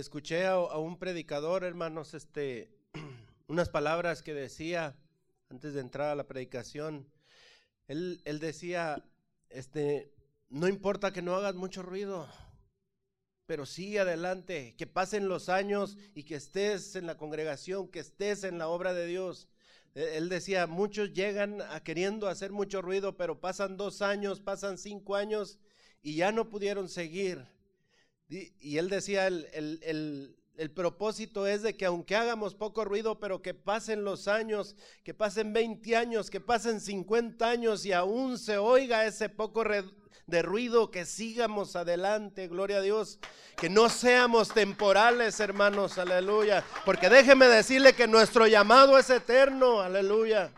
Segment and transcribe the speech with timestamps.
[0.00, 2.70] escuché a, un predicador, hermanos, este,
[3.48, 4.96] unas palabras que decía
[5.50, 7.06] antes de entrar a la predicación.
[7.86, 9.04] Él, decía,
[9.48, 10.12] este,
[10.48, 12.28] no importa que no hagas mucho ruido,
[13.46, 18.44] pero sí adelante, que pasen los años y que estés en la congregación, que estés
[18.44, 19.48] en la obra de Dios.
[19.94, 24.78] E, él decía, muchos llegan a queriendo hacer mucho ruido, pero pasan dos años, pasan
[24.78, 25.58] cinco años
[26.00, 27.44] y ya no pudieron seguir.
[28.30, 33.40] Y él decía, el, el, el propósito es de que aunque hagamos poco ruido, pero
[33.40, 38.58] que pasen los años, que pasen 20 años, que pasen 50 años y aún se
[38.58, 39.64] oiga ese poco
[40.26, 43.18] de ruido, que sigamos adelante, gloria a Dios,
[43.56, 50.52] que no seamos temporales, hermanos, aleluya, porque déjeme decirle que nuestro llamado es eterno, aleluya.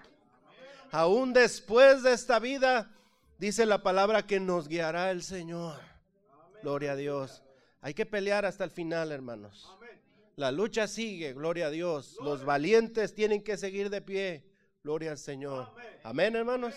[0.91, 2.91] Aún después de esta vida,
[3.39, 5.78] dice la palabra que nos guiará el Señor.
[6.61, 7.45] Gloria a Dios.
[7.82, 9.68] Hay que pelear hasta el final, hermanos.
[10.36, 12.16] La lucha sigue, gloria a Dios.
[12.22, 14.44] Los valientes tienen que seguir de pie.
[14.84, 15.69] Gloria al Señor.
[16.05, 16.74] Amén, hermanos.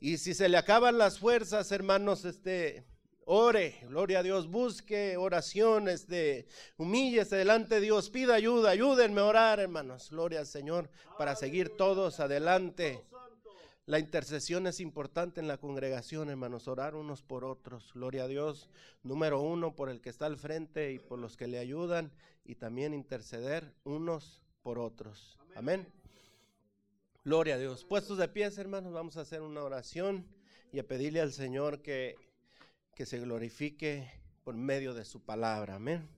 [0.00, 2.84] Y si se le acaban las fuerzas, hermanos, este
[3.24, 9.26] ore, gloria a Dios, busque oraciones de humíllese delante de Dios, pida ayuda, ayúdenme a
[9.26, 10.10] orar, hermanos.
[10.10, 13.04] Gloria al Señor para seguir todos adelante.
[13.90, 17.92] La intercesión es importante en la congregación, hermanos, orar unos por otros.
[17.92, 18.70] Gloria a Dios.
[19.02, 22.12] Número uno, por el que está al frente y por los que le ayudan.
[22.44, 25.40] Y también interceder unos por otros.
[25.56, 25.92] Amén.
[27.24, 27.84] Gloria a Dios.
[27.84, 30.24] Puestos de pies, hermanos, vamos a hacer una oración
[30.72, 32.14] y a pedirle al Señor que,
[32.94, 34.08] que se glorifique
[34.44, 35.74] por medio de su palabra.
[35.74, 36.08] Amén.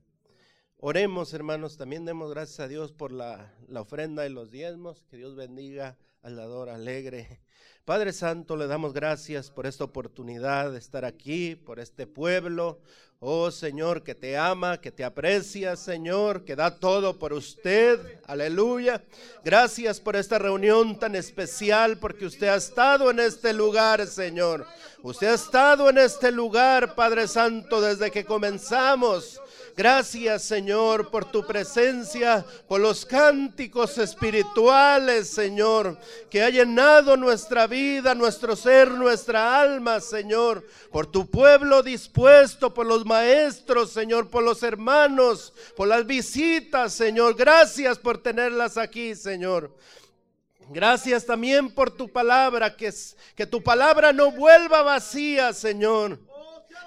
[0.76, 5.06] Oremos, hermanos, también demos gracias a Dios por la, la ofrenda y los diezmos.
[5.08, 7.40] Que Dios bendiga al dador alegre
[7.84, 12.80] Padre Santo, le damos gracias por esta oportunidad de estar aquí, por este pueblo.
[13.18, 18.20] Oh Señor, que te ama, que te aprecia, Señor, que da todo por usted.
[18.24, 19.02] Aleluya.
[19.44, 24.64] Gracias por esta reunión tan especial, porque usted ha estado en este lugar, Señor.
[25.02, 29.40] Usted ha estado en este lugar, Padre Santo, desde que comenzamos.
[29.74, 35.98] Gracias, Señor, por tu presencia, por los cánticos espirituales, Señor,
[36.30, 42.84] que ha llenado nuestra vida, nuestro ser, nuestra alma, Señor, por tu pueblo dispuesto, por
[42.86, 47.34] los maestros, Señor, por los hermanos, por las visitas, Señor.
[47.34, 49.74] Gracias por tenerlas aquí, Señor.
[50.68, 52.92] Gracias también por tu palabra, que,
[53.34, 56.18] que tu palabra no vuelva vacía, Señor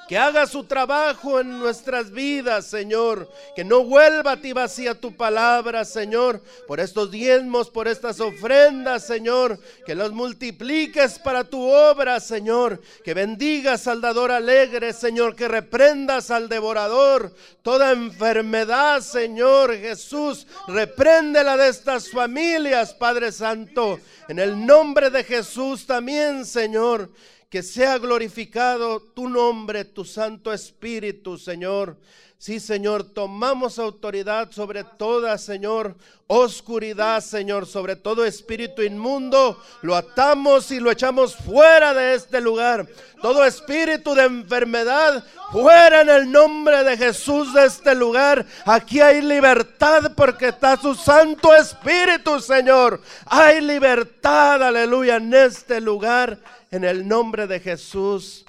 [0.07, 3.29] que haga su trabajo en nuestras vidas, Señor.
[3.55, 6.41] Que no vuelva a ti vacía tu palabra, Señor.
[6.67, 9.59] Por estos diezmos, por estas ofrendas, Señor.
[9.85, 12.81] Que los multipliques para tu obra, Señor.
[13.03, 15.35] Que bendigas al dador alegre, Señor.
[15.35, 17.33] Que reprendas al devorador.
[17.63, 20.45] Toda enfermedad, Señor Jesús.
[20.67, 23.99] Repréndela de estas familias, Padre Santo.
[24.27, 27.09] En el nombre de Jesús también, Señor
[27.49, 31.97] que sea glorificado tu nombre, tu Santo Espíritu, Señor.
[32.37, 35.95] Sí, Señor, tomamos autoridad sobre toda, Señor,
[36.27, 39.59] oscuridad, Señor, sobre todo espíritu inmundo.
[39.81, 42.87] Lo atamos y lo echamos fuera de este lugar.
[43.21, 48.45] Todo espíritu de enfermedad, fuera en el nombre de Jesús de este lugar.
[48.65, 53.01] Aquí hay libertad porque está su Santo Espíritu, Señor.
[53.25, 56.37] Hay libertad, aleluya, en este lugar
[56.75, 58.45] en el nombre de Jesús.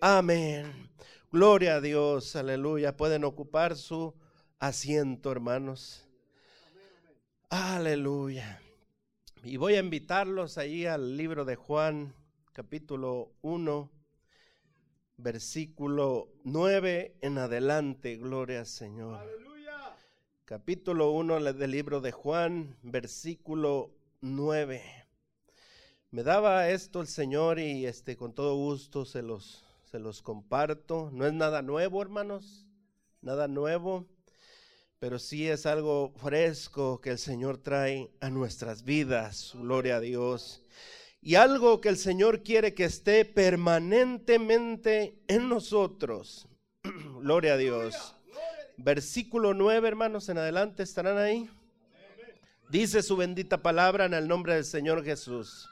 [0.00, 0.90] Amén.
[1.30, 2.34] Gloria a Dios.
[2.34, 2.96] Aleluya.
[2.96, 4.16] Pueden ocupar su
[4.58, 6.04] asiento, hermanos.
[7.50, 8.60] Aleluya.
[9.44, 12.16] Y voy a invitarlos ahí al libro de Juan,
[12.52, 13.92] capítulo 1,
[15.16, 18.16] versículo 9 en adelante.
[18.16, 19.20] Gloria al Señor.
[19.20, 19.96] Aleluya.
[20.44, 24.97] Capítulo 1 del libro de Juan, versículo 9.
[26.10, 31.10] Me daba esto el Señor y este con todo gusto se los se los comparto.
[31.12, 32.66] No es nada nuevo, hermanos,
[33.20, 34.06] nada nuevo,
[34.98, 39.52] pero sí es algo fresco que el Señor trae a nuestras vidas.
[39.54, 40.62] Gloria a Dios.
[41.20, 46.48] Y algo que el Señor quiere que esté permanentemente en nosotros.
[47.20, 48.14] Gloria a Dios.
[48.76, 51.50] Versículo 9, hermanos, en adelante estarán ahí.
[52.70, 55.68] Dice su bendita palabra en el nombre del Señor Jesús.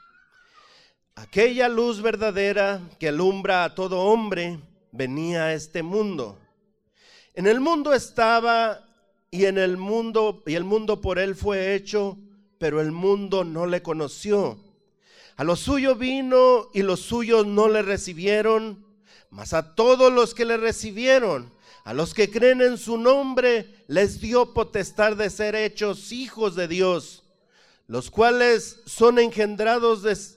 [1.17, 4.59] Aquella luz verdadera que alumbra a todo hombre
[4.91, 6.37] venía a este mundo.
[7.33, 8.85] En el mundo estaba
[9.31, 12.19] y en el mundo y el mundo por él fue hecho,
[12.59, 14.59] pero el mundo no le conoció.
[15.37, 18.85] A lo suyo vino y los suyos no le recibieron,
[19.31, 21.51] mas a todos los que le recibieron,
[21.83, 26.67] A los que creen en su nombre les dio potestad de ser hechos hijos de
[26.67, 27.23] Dios,
[27.87, 30.36] los cuales son engendrados de,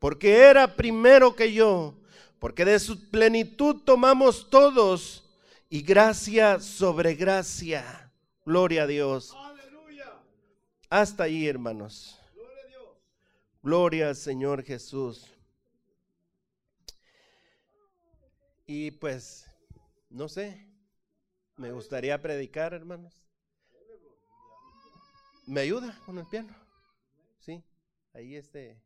[0.00, 1.94] porque era primero que yo,
[2.40, 5.22] porque de su plenitud tomamos todos
[5.68, 8.10] y gracia sobre gracia.
[8.44, 9.36] Gloria a Dios.
[10.88, 12.18] Hasta ahí, hermanos.
[13.62, 15.26] Gloria al Señor Jesús.
[18.66, 19.46] Y pues
[20.08, 20.66] no sé,
[21.56, 23.22] me gustaría predicar, hermanos.
[25.46, 26.56] ¿Me ayuda con el piano?
[27.40, 27.62] Sí,
[28.14, 28.80] ahí este,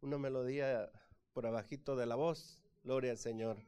[0.00, 0.90] una melodía
[1.32, 2.62] por abajito de la voz.
[2.84, 3.58] Gloria al Señor.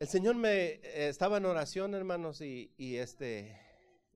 [0.00, 3.60] El Señor me eh, estaba en oración, hermanos, y, este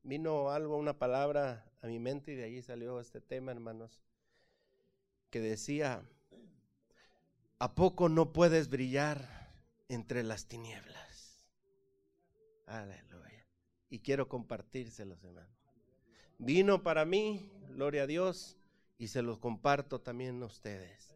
[0.02, 4.00] vino algo, una palabra a mi mente y de allí salió este tema, hermanos,
[5.31, 6.02] que decía,
[7.58, 9.43] ¿a poco no puedes brillar?
[9.93, 11.46] entre las tinieblas.
[12.67, 13.46] Aleluya.
[13.90, 15.50] Y quiero compartírselos, hermanos.
[16.38, 18.56] Vino para mí, gloria a Dios,
[19.02, 21.12] y se los comparto también a ustedes.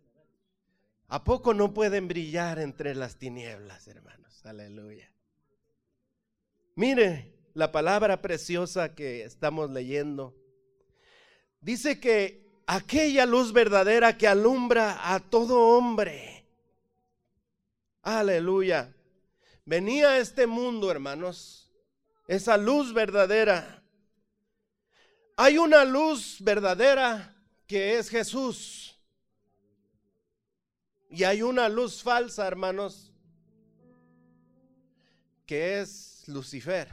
[1.06, 4.44] ¿A poco no pueden brillar entre las tinieblas, hermanos?
[4.44, 5.09] Aleluya.
[6.75, 10.35] Mire la palabra preciosa que estamos leyendo.
[11.61, 16.44] Dice que aquella luz verdadera que alumbra a todo hombre
[18.03, 18.93] Aleluya.
[19.65, 21.73] Venía a este mundo, hermanos,
[22.27, 23.81] esa luz verdadera.
[25.37, 27.36] Hay una luz verdadera
[27.67, 28.97] que es Jesús.
[31.09, 33.13] Y hay una luz falsa, hermanos,
[35.47, 36.89] que es Lucifer.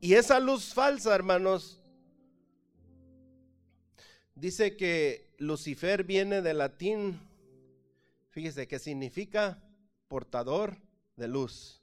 [0.00, 1.82] Y esa luz falsa, hermanos,
[4.34, 7.28] dice que Lucifer viene del latín
[8.38, 9.60] Fíjese que significa
[10.06, 10.76] portador
[11.16, 11.82] de luz.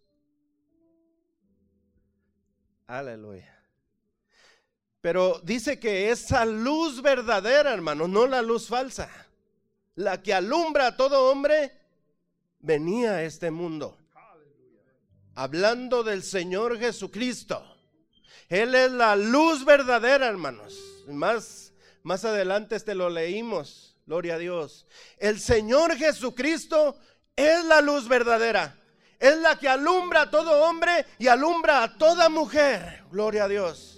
[2.87, 3.54] Aleluya.
[5.05, 9.07] Pero dice que esa luz verdadera, hermano, no la luz falsa,
[9.93, 11.71] la que alumbra a todo hombre,
[12.57, 13.99] venía a este mundo.
[15.35, 17.63] Hablando del Señor Jesucristo.
[18.49, 20.75] Él es la luz verdadera, hermanos.
[21.07, 21.71] Más,
[22.01, 23.95] más adelante este lo leímos.
[24.07, 24.87] Gloria a Dios.
[25.19, 26.97] El Señor Jesucristo
[27.35, 28.75] es la luz verdadera.
[29.19, 33.03] Es la que alumbra a todo hombre y alumbra a toda mujer.
[33.11, 33.94] Gloria a Dios.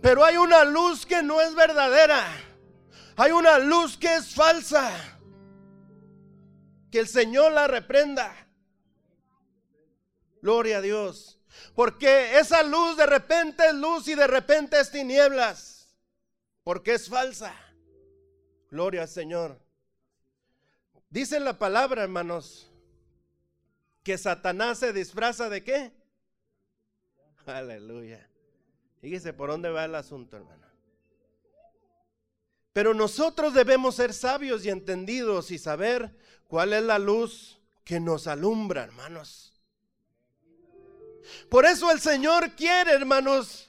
[0.00, 2.24] Pero hay una luz que no es verdadera.
[3.16, 4.90] Hay una luz que es falsa.
[6.90, 8.34] Que el Señor la reprenda.
[10.40, 11.38] Gloria a Dios.
[11.74, 15.94] Porque esa luz de repente es luz y de repente es tinieblas.
[16.64, 17.54] Porque es falsa.
[18.70, 19.60] Gloria al Señor.
[21.10, 22.70] Dice la palabra, hermanos,
[24.02, 25.92] que Satanás se disfraza de qué?
[27.46, 28.31] Aleluya.
[29.02, 30.64] Fíjese por dónde va el asunto, hermano.
[32.72, 38.28] Pero nosotros debemos ser sabios y entendidos y saber cuál es la luz que nos
[38.28, 39.52] alumbra, hermanos.
[41.50, 43.68] Por eso el Señor quiere, hermanos,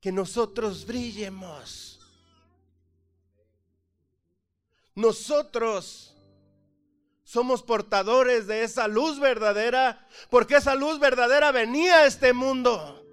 [0.00, 2.00] que nosotros brillemos.
[4.96, 6.16] Nosotros
[7.22, 13.03] somos portadores de esa luz verdadera, porque esa luz verdadera venía a este mundo.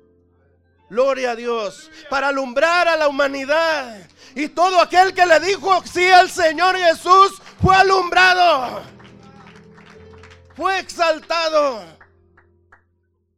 [0.92, 4.08] Gloria a Dios, para alumbrar a la humanidad.
[4.36, 8.84] Y todo aquel que le dijo sí al Señor Jesús fue alumbrado,
[10.56, 11.82] fue exaltado.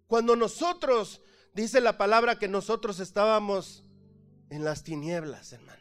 [0.07, 1.21] Cuando nosotros,
[1.53, 3.85] dice la palabra que nosotros estábamos
[4.49, 5.73] en las tinieblas, hermano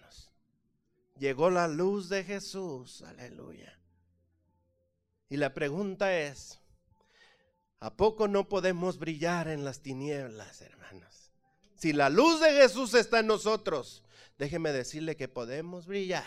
[1.22, 3.02] llegó la luz de Jesús.
[3.02, 3.78] Aleluya.
[5.28, 6.58] Y la pregunta es,
[7.78, 11.21] ¿a poco no podemos brillar en las tinieblas, hermanos?
[11.82, 14.04] Si la luz de Jesús está en nosotros,
[14.38, 16.22] déjeme decirle que podemos brillar.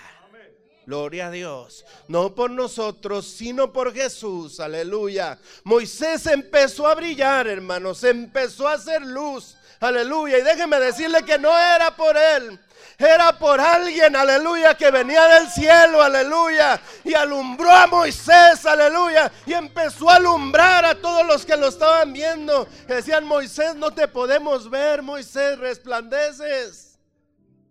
[0.86, 1.86] Gloria a Dios.
[2.10, 4.60] No por nosotros, sino por Jesús.
[4.60, 5.40] Aleluya.
[5.64, 8.04] Moisés empezó a brillar, hermanos.
[8.04, 9.56] Empezó a hacer luz.
[9.80, 10.40] Aleluya.
[10.40, 12.60] Y déjeme decirle que no era por él.
[12.98, 16.80] Era por alguien, aleluya, que venía del cielo, aleluya.
[17.04, 19.32] Y alumbró a Moisés, aleluya.
[19.46, 22.68] Y empezó a alumbrar a todos los que lo estaban viendo.
[22.88, 26.98] decían, Moisés, no te podemos ver, Moisés, resplandeces.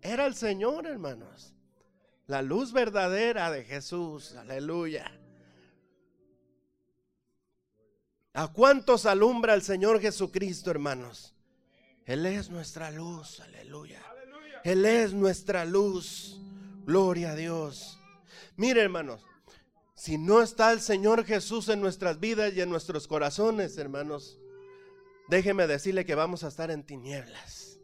[0.01, 1.53] Era el Señor, hermanos.
[2.27, 5.11] La luz verdadera de Jesús, aleluya.
[8.33, 11.33] ¿A cuántos alumbra el Señor Jesucristo, hermanos?
[12.05, 14.04] Él es nuestra luz, aleluya.
[14.65, 16.41] Él es nuestra luz.
[16.85, 17.99] Gloria a Dios.
[18.57, 19.23] Mire, hermanos,
[19.93, 24.39] si no está el Señor Jesús en nuestras vidas y en nuestros corazones, hermanos,
[25.29, 27.77] déjeme decirle que vamos a estar en tinieblas.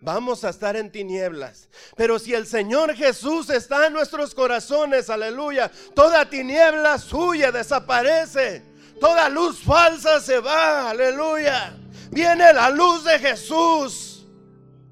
[0.00, 1.68] Vamos a estar en tinieblas.
[1.96, 8.64] Pero si el Señor Jesús está en nuestros corazones, aleluya, toda tiniebla suya desaparece.
[8.98, 11.76] Toda luz falsa se va, aleluya.
[12.10, 14.09] Viene la luz de Jesús.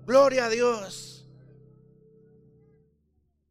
[0.08, 1.26] Gloria a Dios.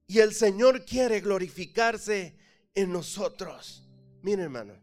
[0.07, 2.35] Y el Señor quiere glorificarse
[2.73, 3.87] en nosotros.
[4.23, 4.73] Miren, hermano.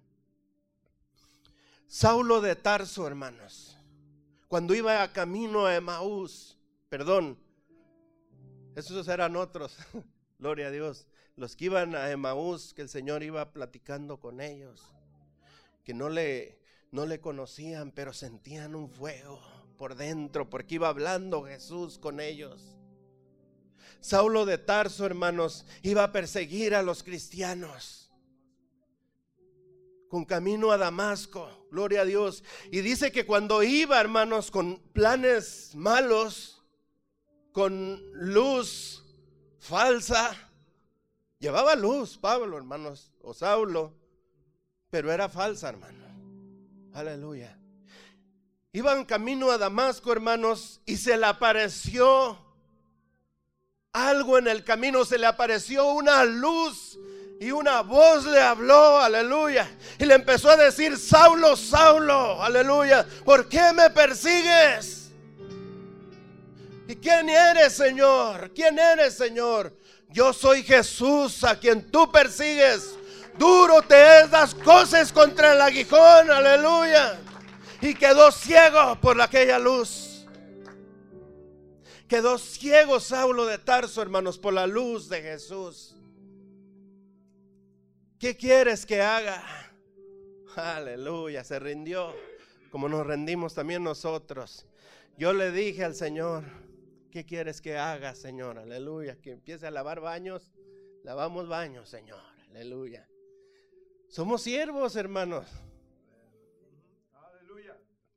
[1.89, 3.77] Saulo de Tarso, hermanos.
[4.47, 6.57] Cuando iba a camino a Emaús,
[6.89, 7.37] perdón,
[8.77, 9.77] esos eran otros.
[10.39, 11.09] Gloria a Dios.
[11.35, 14.95] Los que iban a Emaús, que el Señor iba platicando con ellos,
[15.83, 16.57] que no le,
[16.93, 22.77] no le conocían, pero sentían un fuego por dentro, porque iba hablando Jesús con ellos.
[24.01, 28.13] Saulo de Tarso, hermanos, iba a perseguir a los cristianos.
[30.09, 32.45] Con camino a Damasco, gloria a Dios.
[32.71, 36.63] Y dice que cuando iba, hermanos, con planes malos,
[37.53, 39.05] con luz
[39.59, 40.37] falsa,
[41.39, 43.95] llevaba luz, Pablo, hermanos, o Saulo,
[44.91, 46.05] pero era falsa, hermano.
[46.93, 47.59] Aleluya.
[48.75, 52.37] Iban camino a Damasco, hermanos, y se le apareció
[53.93, 56.99] algo en el camino, se le apareció una luz
[57.41, 59.71] y una voz le habló, aleluya.
[59.97, 65.13] Y le empezó a decir, Saulo, Saulo, aleluya, ¿por qué me persigues?
[66.89, 68.51] ¿Y quién eres, Señor?
[68.53, 69.73] ¿Quién eres, Señor?
[70.09, 72.97] Yo soy Jesús a quien tú persigues.
[73.39, 77.21] Duro te es las cosas contra el aguijón, aleluya
[77.85, 80.27] y quedó ciego por aquella luz.
[82.09, 85.95] Quedó ciego Saulo de Tarso, hermanos, por la luz de Jesús.
[88.19, 89.43] ¿Qué quieres que haga?
[90.57, 92.15] Aleluya, se rindió,
[92.71, 94.67] como nos rendimos también nosotros.
[95.19, 96.45] Yo le dije al Señor,
[97.11, 98.59] ¿qué quieres que haga, Señor?
[98.59, 100.53] Aleluya, que empiece a lavar baños,
[101.03, 102.23] lavamos baños, Señor.
[102.49, 103.07] Aleluya.
[104.09, 105.47] Somos siervos, hermanos.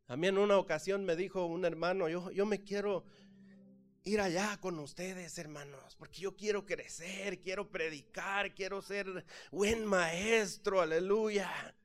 [0.08, 3.06] A mí en una ocasión me dijo un hermano, yo, yo me quiero
[4.04, 10.82] ir allá con ustedes, hermanos, porque yo quiero crecer, quiero predicar, quiero ser buen maestro,
[10.82, 11.76] aleluya.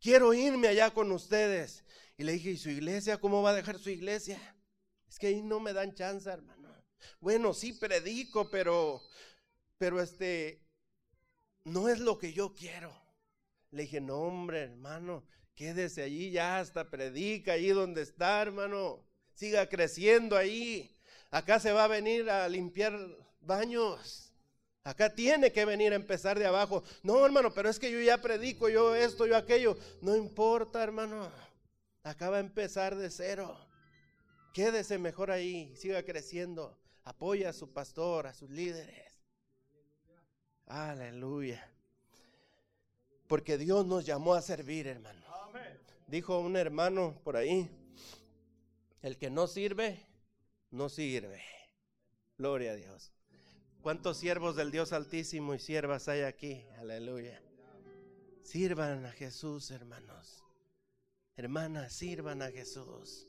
[0.00, 1.84] Quiero irme allá con ustedes.
[2.16, 3.20] Y le dije, ¿y su iglesia?
[3.20, 4.38] ¿Cómo va a dejar su iglesia?
[5.08, 6.74] Es que ahí no me dan chance, hermano.
[7.20, 9.02] Bueno, sí predico, pero,
[9.76, 10.62] pero este,
[11.64, 12.94] no es lo que yo quiero.
[13.70, 19.04] Le dije, no, hombre, hermano, Quédese allí ya hasta predica allí donde está, hermano.
[19.34, 20.94] Siga creciendo ahí.
[21.30, 22.98] Acá se va a venir a limpiar
[23.40, 24.32] baños.
[24.82, 26.84] Acá tiene que venir a empezar de abajo.
[27.02, 29.78] No, hermano, pero es que yo ya predico, yo esto, yo aquello.
[30.02, 31.30] No importa, hermano.
[32.02, 33.56] Acá va a empezar de cero.
[34.52, 36.78] Quédese mejor ahí, siga creciendo.
[37.04, 39.12] Apoya a su pastor, a sus líderes.
[40.66, 41.70] Aleluya.
[43.26, 45.23] Porque Dios nos llamó a servir, hermano.
[46.06, 47.70] Dijo un hermano por ahí,
[49.00, 50.06] el que no sirve,
[50.70, 51.42] no sirve.
[52.36, 53.12] Gloria a Dios.
[53.80, 56.64] ¿Cuántos siervos del Dios Altísimo y siervas hay aquí?
[56.78, 57.40] Aleluya.
[58.42, 60.44] Sirvan a Jesús, hermanos.
[61.36, 63.26] Hermanas, sirvan a Jesús.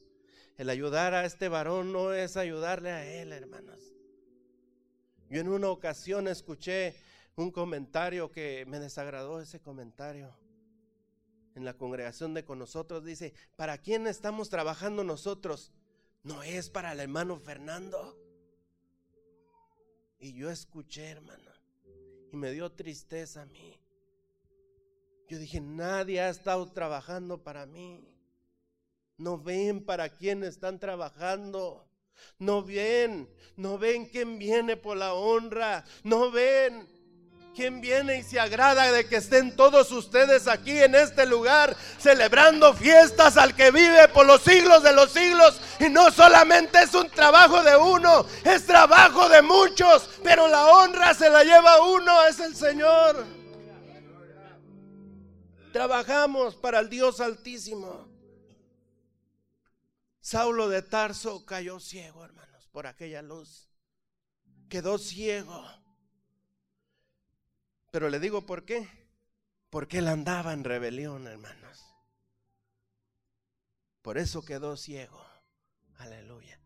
[0.57, 3.93] El ayudar a este varón no es ayudarle a él, hermanos.
[5.29, 6.95] Yo en una ocasión escuché
[7.35, 10.35] un comentario que me desagradó ese comentario
[11.55, 15.71] en la congregación de con nosotros, dice, ¿para quién estamos trabajando nosotros?
[16.23, 18.19] ¿No es para el hermano Fernando?
[20.19, 21.51] Y yo escuché, hermano,
[22.31, 23.79] y me dio tristeza a mí.
[25.27, 28.07] Yo dije, nadie ha estado trabajando para mí.
[29.17, 31.87] No ven para quién están trabajando.
[32.37, 35.85] No ven, no ven quién viene por la honra.
[36.03, 36.87] No ven
[37.55, 42.73] quién viene y se agrada de que estén todos ustedes aquí en este lugar celebrando
[42.73, 45.59] fiestas al que vive por los siglos de los siglos.
[45.79, 51.13] Y no solamente es un trabajo de uno, es trabajo de muchos, pero la honra
[51.13, 53.25] se la lleva uno, es el Señor.
[55.71, 58.07] Trabajamos para el Dios Altísimo.
[60.19, 63.69] Saulo de Tarso cayó ciego, hermanos, por aquella luz.
[64.69, 65.63] Quedó ciego.
[67.95, 68.89] Pero le digo por qué.
[69.69, 71.81] Porque él andaba en rebelión, hermanos.
[74.01, 75.25] Por eso quedó ciego.
[75.99, 76.59] Aleluya.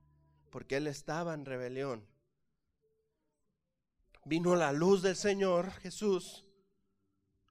[0.50, 2.04] Porque él estaba en rebelión.
[4.26, 6.48] Vino la luz del Señor Jesús.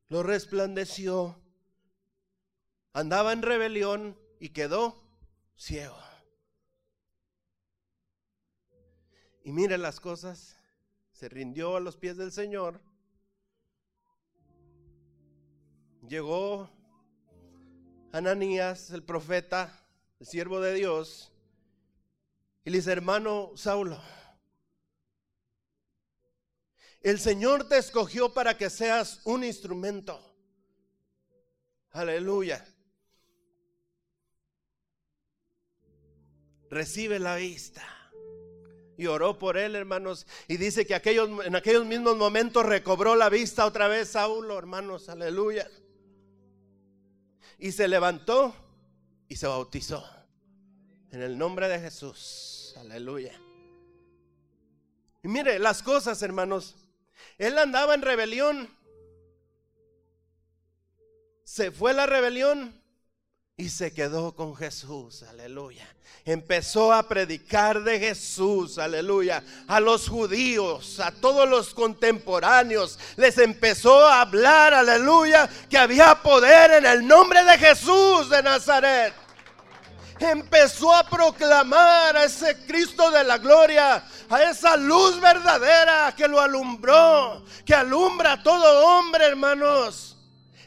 [0.09, 1.41] Lo resplandeció
[2.93, 5.09] andaba en rebelión y quedó
[5.55, 5.97] ciego.
[9.45, 10.57] Y mire las cosas,
[11.13, 12.88] se rindió a los pies del Señor.
[16.09, 16.71] Llegó
[18.13, 19.87] Ananías, el profeta,
[20.19, 21.31] el siervo de Dios,
[22.65, 24.01] y le dice, hermano Saulo,
[27.03, 30.21] el Señor te escogió para que seas un instrumento.
[31.91, 32.65] Aleluya.
[36.71, 37.83] recibe la vista.
[38.97, 40.27] Y oró por él, hermanos.
[40.49, 45.09] Y dice que aquellos, en aquellos mismos momentos recobró la vista otra vez Saulo, hermanos.
[45.09, 45.69] Aleluya.
[47.59, 48.55] Y se levantó
[49.29, 50.05] y se bautizó.
[51.11, 52.75] En el nombre de Jesús.
[52.79, 53.33] Aleluya.
[55.23, 56.77] Y mire las cosas, hermanos.
[57.39, 58.71] Él andaba en rebelión.
[61.45, 62.78] Se fue la rebelión
[63.59, 65.85] y se quedó con Jesús, aleluya.
[66.25, 69.43] Empezó a predicar de Jesús, aleluya.
[69.67, 76.71] A los judíos, a todos los contemporáneos, les empezó a hablar, aleluya, que había poder
[76.71, 79.13] en el nombre de Jesús de Nazaret.
[80.21, 86.41] Empezó a proclamar a ese Cristo de la gloria, a esa luz verdadera que lo
[86.41, 90.17] alumbró, que alumbra a todo hombre, hermanos.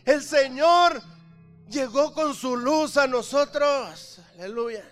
[0.03, 1.01] El Señor
[1.71, 4.19] llegó con su luz a nosotros.
[4.35, 4.85] Aleluya.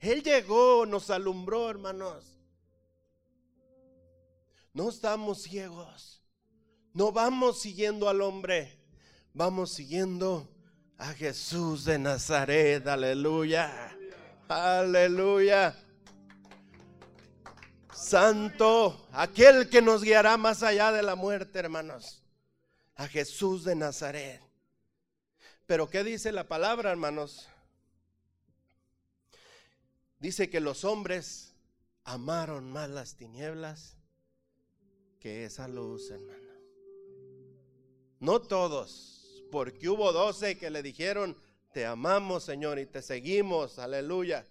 [0.00, 2.24] Él llegó, nos alumbró, hermanos.
[4.74, 6.22] No estamos ciegos.
[6.92, 8.78] No vamos siguiendo al hombre.
[9.32, 10.48] Vamos siguiendo
[10.98, 12.86] a Jesús de Nazaret.
[12.86, 13.96] Aleluya.
[14.48, 15.74] Aleluya.
[17.92, 22.23] Santo, aquel que nos guiará más allá de la muerte, hermanos
[22.96, 24.40] a Jesús de Nazaret.
[25.66, 27.48] Pero ¿qué dice la palabra, hermanos?
[30.18, 31.52] Dice que los hombres
[32.04, 33.96] amaron más las tinieblas
[35.20, 36.44] que esa luz, hermano.
[38.20, 41.36] No todos, porque hubo doce que le dijeron,
[41.72, 44.46] te amamos, Señor, y te seguimos, aleluya.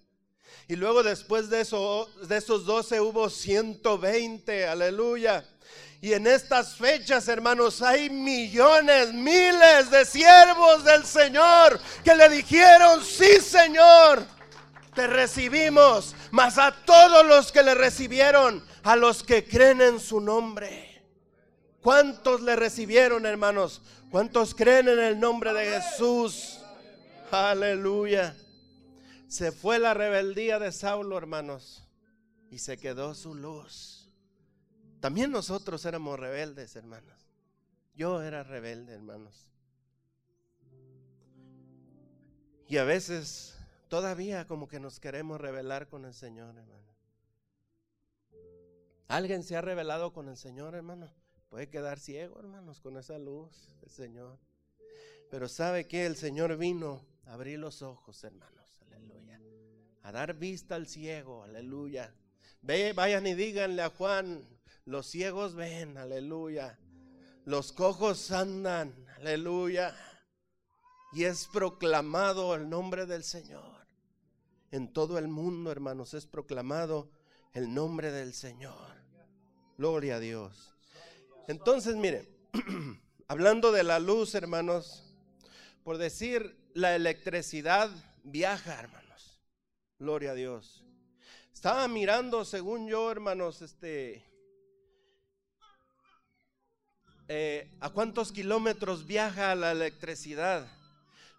[0.67, 5.43] Y luego después de, de esos doce hubo 120, aleluya.
[6.03, 13.01] Y en estas fechas, hermanos, hay millones, miles de siervos del Señor que le dijeron,
[13.01, 14.21] sí, Señor,
[14.93, 16.13] te recibimos.
[16.29, 21.01] Mas a todos los que le recibieron, a los que creen en su nombre.
[21.81, 23.81] ¿Cuántos le recibieron, hermanos?
[24.11, 26.59] ¿Cuántos creen en el nombre de Jesús?
[27.31, 28.35] Aleluya.
[29.29, 31.87] Se fue la rebeldía de Saulo, hermanos,
[32.51, 34.03] y se quedó su luz.
[35.03, 37.27] También nosotros éramos rebeldes, hermanos.
[37.93, 39.51] Yo era rebelde, hermanos.
[42.69, 46.95] Y a veces todavía como que nos queremos rebelar con el Señor, hermano.
[49.09, 51.11] ¿Alguien se ha revelado con el Señor, hermano?
[51.49, 54.39] Puede quedar ciego, hermanos, con esa luz del Señor.
[55.29, 59.41] Pero sabe que el Señor vino a abrir los ojos, hermanos, aleluya.
[60.03, 62.15] A dar vista al ciego, aleluya.
[62.61, 64.47] Ve, vayan y díganle a Juan,
[64.85, 66.77] los ciegos ven, aleluya.
[67.45, 69.95] Los cojos andan, aleluya.
[71.13, 73.87] Y es proclamado el nombre del Señor.
[74.71, 77.11] En todo el mundo, hermanos, es proclamado
[77.53, 78.93] el nombre del Señor.
[79.77, 80.73] Gloria a Dios.
[81.47, 82.27] Entonces, mire,
[83.27, 85.15] hablando de la luz, hermanos,
[85.83, 87.91] por decir, la electricidad
[88.23, 89.41] viaja, hermanos.
[89.99, 90.83] Gloria a Dios.
[91.53, 94.32] Estaba mirando, según yo, hermanos, este,
[97.35, 100.67] eh, a cuántos kilómetros viaja la electricidad.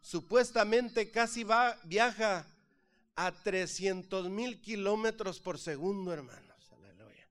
[0.03, 2.45] Supuestamente casi va, viaja
[3.15, 6.73] a 300 mil kilómetros por segundo, hermanos.
[6.73, 7.29] Aleluya.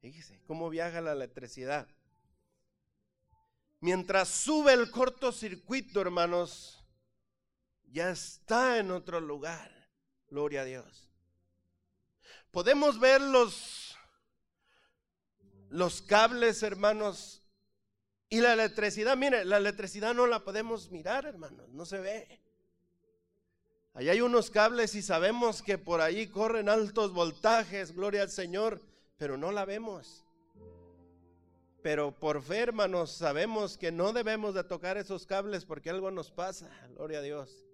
[0.00, 1.86] Fíjese cómo viaja la electricidad.
[3.80, 6.82] Mientras sube el cortocircuito, hermanos,
[7.84, 9.70] ya está en otro lugar.
[10.28, 11.10] Gloria a Dios.
[12.50, 13.94] Podemos ver los,
[15.68, 17.42] los cables, hermanos,
[18.28, 19.16] y la electricidad.
[19.16, 22.40] Mire, la electricidad no la podemos mirar, hermanos, no se ve.
[23.94, 28.82] Allá hay unos cables y sabemos que por ahí corren altos voltajes, gloria al Señor,
[29.16, 30.26] pero no la vemos.
[31.82, 36.30] Pero por fe, hermanos, sabemos que no debemos de tocar esos cables porque algo nos
[36.30, 37.64] pasa, gloria a Dios.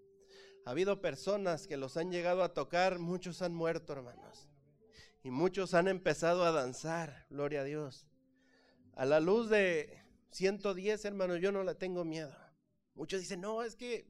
[0.64, 4.46] Ha habido personas que los han llegado a tocar, muchos han muerto, hermanos.
[5.24, 8.06] Y muchos han empezado a danzar, gloria a Dios.
[8.94, 10.01] A la luz de
[10.32, 12.34] 110, hermanos, yo no le tengo miedo.
[12.94, 14.06] Muchos dicen, no, es que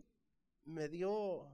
[0.64, 1.46] me dio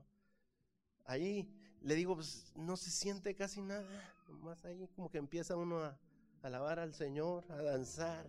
[1.05, 1.47] ahí.
[1.81, 4.13] Le digo, pues no se siente casi nada.
[4.27, 5.99] Nomás ahí como que empieza uno a
[6.43, 8.27] alabar al Señor, a danzar.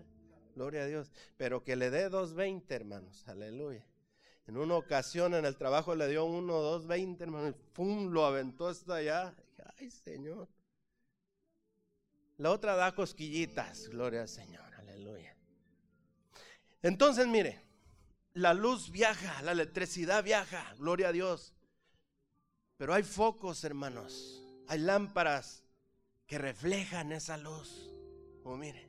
[0.54, 1.12] Gloria a Dios.
[1.36, 3.28] Pero que le dé 220, hermanos.
[3.28, 3.86] Aleluya.
[4.46, 7.54] En una ocasión en el trabajo le dio uno, dos, veinte, hermanos.
[7.72, 8.08] ¡Pum!
[8.10, 9.34] Lo aventó hasta allá.
[9.78, 10.48] Ay, Señor.
[12.38, 13.88] La otra da cosquillitas.
[13.88, 14.74] Gloria al Señor.
[14.74, 15.36] Aleluya.
[16.82, 17.60] Entonces, mire,
[18.34, 21.52] la luz viaja, la electricidad viaja, gloria a Dios.
[22.76, 25.64] Pero hay focos, hermanos, hay lámparas
[26.26, 27.90] que reflejan esa luz.
[28.44, 28.88] Oh, mire.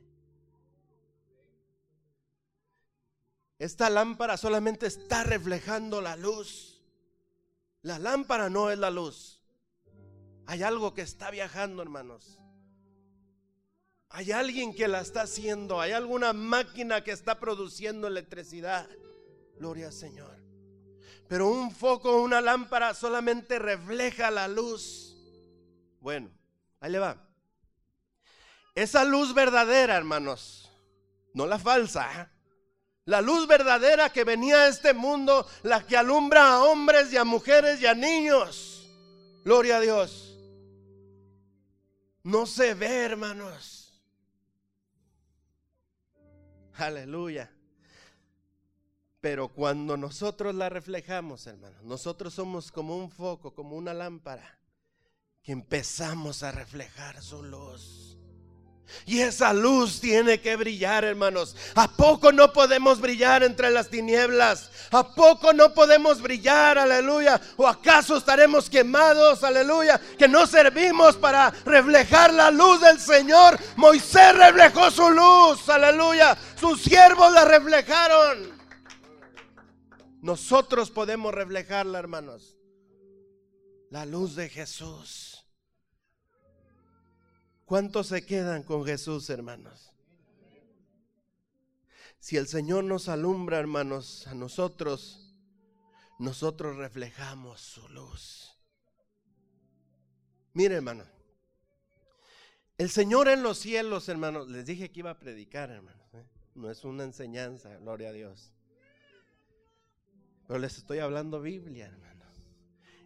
[3.58, 6.82] Esta lámpara solamente está reflejando la luz.
[7.82, 9.40] La lámpara no es la luz.
[10.46, 12.41] Hay algo que está viajando, hermanos.
[14.14, 18.86] Hay alguien que la está haciendo, hay alguna máquina que está produciendo electricidad.
[19.58, 20.36] Gloria al Señor.
[21.28, 25.16] Pero un foco, una lámpara solamente refleja la luz.
[26.00, 26.30] Bueno,
[26.80, 27.26] ahí le va.
[28.74, 30.70] Esa luz verdadera, hermanos,
[31.32, 32.22] no la falsa.
[32.22, 32.28] ¿eh?
[33.06, 37.24] La luz verdadera que venía a este mundo, la que alumbra a hombres y a
[37.24, 38.86] mujeres y a niños.
[39.42, 40.38] Gloria a Dios.
[42.22, 43.81] No se ve, hermanos.
[46.74, 47.50] Aleluya.
[49.20, 54.58] Pero cuando nosotros la reflejamos, hermanos, nosotros somos como un foco, como una lámpara,
[55.42, 58.18] que empezamos a reflejar su luz.
[59.06, 61.56] Y esa luz tiene que brillar, hermanos.
[61.74, 64.70] ¿A poco no podemos brillar entre las tinieblas?
[64.90, 67.40] ¿A poco no podemos brillar, aleluya?
[67.56, 70.00] ¿O acaso estaremos quemados, aleluya?
[70.18, 73.58] Que no servimos para reflejar la luz del Señor.
[73.76, 76.36] Moisés reflejó su luz, aleluya.
[76.58, 78.52] Sus siervos la reflejaron.
[80.20, 82.56] Nosotros podemos reflejarla, hermanos.
[83.90, 85.31] La luz de Jesús.
[87.72, 89.94] ¿Cuántos se quedan con Jesús, hermanos?
[92.18, 95.34] Si el Señor nos alumbra, hermanos, a nosotros,
[96.18, 98.54] nosotros reflejamos su luz.
[100.52, 101.06] Mire, hermano,
[102.76, 106.12] el Señor en los cielos, hermanos, les dije que iba a predicar, hermanos.
[106.12, 106.26] ¿eh?
[106.54, 108.52] No es una enseñanza, gloria a Dios.
[110.46, 112.36] Pero les estoy hablando Biblia, hermanos.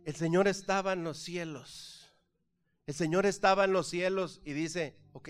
[0.04, 1.95] El Señor estaba en los cielos
[2.86, 5.28] el Señor estaba en los cielos y dice, ok,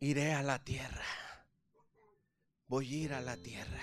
[0.00, 1.04] iré a la tierra.
[2.66, 3.82] Voy a ir a la tierra.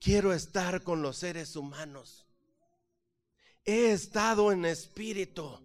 [0.00, 2.26] Quiero estar con los seres humanos.
[3.64, 5.60] He estado en espíritu.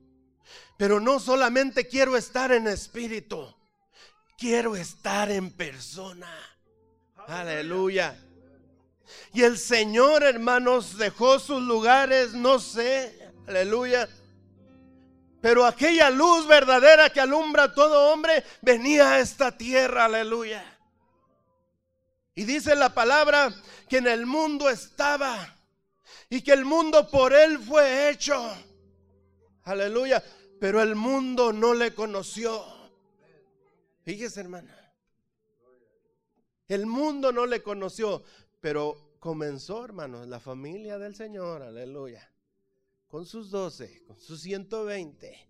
[0.77, 3.53] Pero no solamente quiero estar en espíritu.
[4.37, 6.33] Quiero estar en persona.
[7.27, 8.17] Aleluya.
[9.33, 13.18] Y el Señor, hermanos, dejó sus lugares, no sé,
[13.49, 14.07] Aleluya.
[15.41, 20.05] Pero aquella luz verdadera que alumbra a todo hombre venía a esta tierra.
[20.05, 20.63] Aleluya.
[22.35, 23.51] Y dice la palabra
[23.89, 25.57] que en el mundo estaba
[26.29, 28.39] y que el mundo por él fue hecho.
[29.63, 30.23] Aleluya.
[30.59, 32.63] Pero el mundo no le conoció.
[34.03, 34.75] Fíjese, hermana.
[36.67, 38.23] El mundo no le conoció,
[38.61, 41.63] pero comenzó, hermanos, la familia del Señor.
[41.63, 42.29] Aleluya
[43.09, 45.47] con sus 12, con sus 120.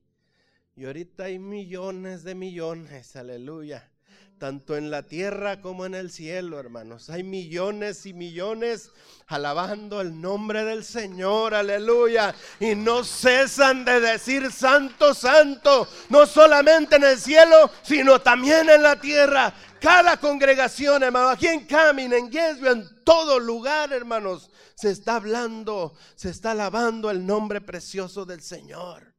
[0.75, 3.91] Y ahorita hay millones de millones, aleluya.
[4.37, 7.09] tanto en la tierra como en el cielo, hermanos.
[7.09, 8.89] Hay millones y millones
[9.27, 12.33] alabando el nombre del Señor, aleluya.
[12.61, 18.81] Y no cesan de decir santo, santo, no solamente en el cielo, sino también en
[18.81, 19.53] la tierra.
[19.79, 25.93] Cada congregación, hermano, aquí en Camin, en Yesvio, en todo lugar, hermanos, se está hablando,
[26.15, 29.13] se está alabando el nombre precioso del Señor.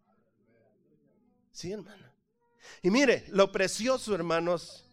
[1.51, 2.07] Sí, hermano.
[2.83, 4.85] Y mire, lo precioso, hermanos,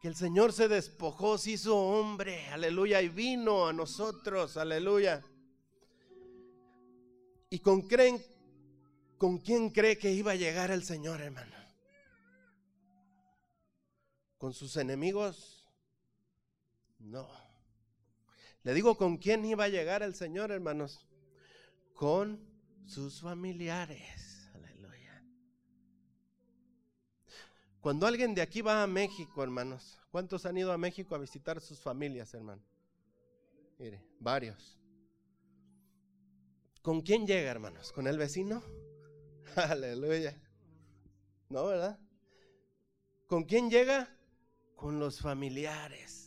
[0.00, 5.24] que el Señor se despojó, se hizo hombre, aleluya, y vino a nosotros, aleluya.
[7.50, 8.24] ¿Y con, creen,
[9.16, 11.55] con quién cree que iba a llegar el Señor, hermano?
[14.38, 15.66] ¿Con sus enemigos?
[16.98, 17.28] No.
[18.62, 21.06] Le digo con quién iba a llegar el Señor, hermanos.
[21.94, 22.44] Con
[22.84, 24.50] sus familiares.
[24.54, 25.24] Aleluya.
[27.80, 31.60] Cuando alguien de aquí va a México, hermanos, ¿cuántos han ido a México a visitar
[31.60, 32.62] sus familias, hermano?
[33.78, 34.76] Mire, varios.
[36.82, 37.92] ¿Con quién llega, hermanos?
[37.92, 38.62] ¿Con el vecino?
[39.56, 40.40] Aleluya.
[41.48, 41.98] ¿No, verdad?
[43.26, 44.15] ¿Con quién llega?
[44.76, 46.26] Con los familiares.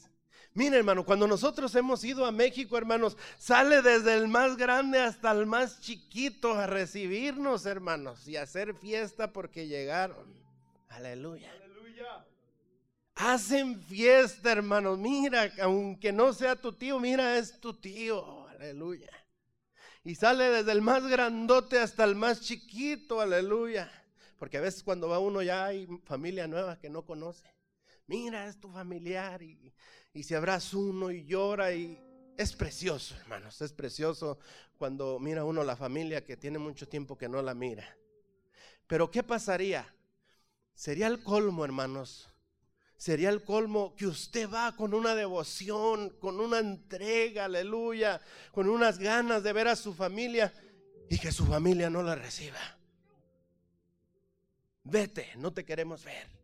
[0.54, 5.32] Mira, hermano, cuando nosotros hemos ido a México, hermanos, sale desde el más grande hasta
[5.32, 10.34] el más chiquito a recibirnos, hermanos, y a hacer fiesta porque llegaron.
[10.90, 11.52] Aleluya.
[11.52, 12.26] Aleluya.
[13.16, 14.98] Hacen fiesta, hermanos.
[14.98, 18.48] Mira, aunque no sea tu tío, mira, es tu tío.
[18.48, 19.12] Aleluya.
[20.04, 23.22] Y sale desde el más grandote hasta el más chiquito.
[23.22, 23.92] Aleluya.
[24.40, 27.59] Porque a veces cuando va uno ya hay familia nueva que no conoce
[28.10, 29.72] mira, es tu familiar y,
[30.14, 31.98] y se abraza uno y llora y
[32.36, 34.40] es precioso, hermanos, es precioso
[34.78, 37.96] cuando mira uno la familia que tiene mucho tiempo que no la mira.
[38.88, 39.94] Pero ¿qué pasaría?
[40.74, 42.30] Sería el colmo, hermanos.
[42.98, 48.20] Sería el colmo que usted va con una devoción, con una entrega, aleluya,
[48.52, 50.52] con unas ganas de ver a su familia
[51.10, 52.60] y que su familia no la reciba.
[54.84, 56.39] Vete, no te queremos ver.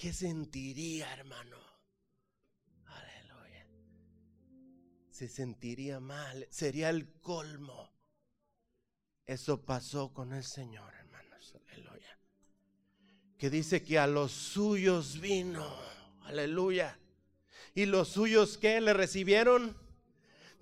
[0.00, 1.58] ¿Qué sentiría, hermano?
[2.86, 3.66] Aleluya.
[5.10, 7.92] Se sentiría mal, sería el colmo.
[9.26, 11.54] Eso pasó con el Señor, hermanos.
[11.68, 12.18] Aleluya.
[13.36, 15.68] Que dice que a los suyos vino.
[16.22, 16.98] Aleluya.
[17.74, 19.76] ¿Y los suyos qué le recibieron?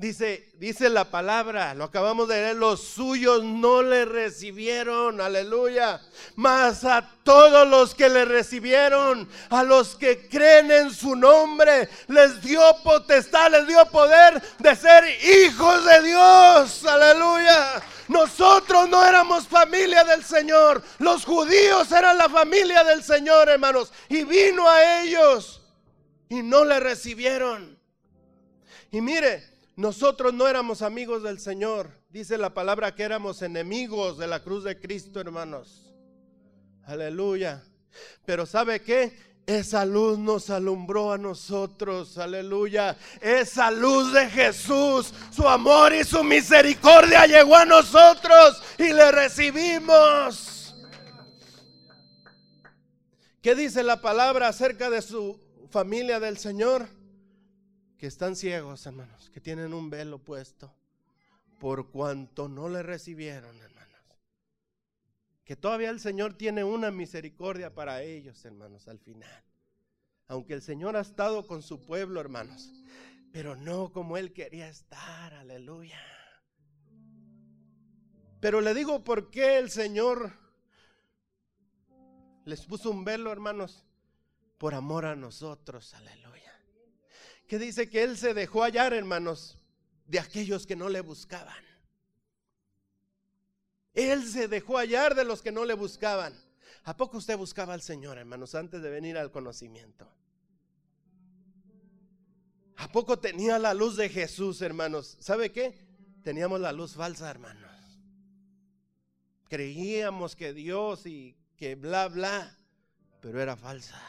[0.00, 6.00] Dice, dice la palabra, lo acabamos de leer, los suyos no le recibieron, aleluya.
[6.36, 12.40] Mas a todos los que le recibieron, a los que creen en su nombre, les
[12.42, 17.82] dio potestad, les dio poder de ser hijos de Dios, aleluya.
[18.06, 24.22] Nosotros no éramos familia del Señor, los judíos eran la familia del Señor, hermanos, y
[24.22, 25.60] vino a ellos
[26.28, 27.76] y no le recibieron.
[28.92, 32.02] Y mire, nosotros no éramos amigos del Señor.
[32.08, 35.94] Dice la palabra que éramos enemigos de la cruz de Cristo, hermanos.
[36.82, 37.62] Aleluya.
[38.26, 39.16] Pero ¿sabe qué?
[39.46, 42.96] Esa luz nos alumbró a nosotros, aleluya.
[43.20, 50.74] Esa luz de Jesús, su amor y su misericordia llegó a nosotros y le recibimos.
[53.40, 56.97] ¿Qué dice la palabra acerca de su familia del Señor?
[57.98, 60.72] Que están ciegos, hermanos, que tienen un velo puesto,
[61.58, 63.88] por cuanto no le recibieron, hermanos.
[65.44, 69.44] Que todavía el Señor tiene una misericordia para ellos, hermanos, al final.
[70.28, 72.70] Aunque el Señor ha estado con su pueblo, hermanos,
[73.32, 76.00] pero no como Él quería estar, aleluya.
[78.40, 80.32] Pero le digo por qué el Señor
[82.44, 83.84] les puso un velo, hermanos,
[84.56, 86.47] por amor a nosotros, aleluya
[87.48, 89.58] que dice que Él se dejó hallar, hermanos,
[90.06, 91.64] de aquellos que no le buscaban.
[93.94, 96.34] Él se dejó hallar de los que no le buscaban.
[96.84, 100.08] ¿A poco usted buscaba al Señor, hermanos, antes de venir al conocimiento?
[102.76, 105.16] ¿A poco tenía la luz de Jesús, hermanos?
[105.18, 105.74] ¿Sabe qué?
[106.22, 107.72] Teníamos la luz falsa, hermanos.
[109.48, 112.56] Creíamos que Dios y que bla, bla,
[113.20, 114.00] pero era falsa.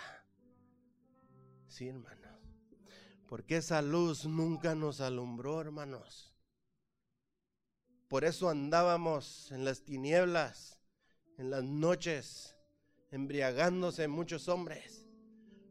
[1.69, 2.18] Sí, hermano.
[3.29, 6.33] Porque esa luz nunca nos alumbró, hermanos.
[8.07, 10.79] Por eso andábamos en las tinieblas,
[11.37, 12.55] en las noches,
[13.11, 15.05] embriagándose muchos hombres,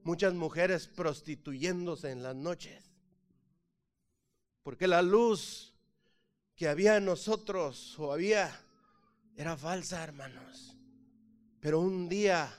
[0.04, 2.92] muchas mujeres prostituyéndose en las noches.
[4.62, 5.74] Porque la luz
[6.54, 8.56] que había en nosotros o había
[9.34, 10.76] era falsa, hermanos.
[11.58, 12.54] Pero un día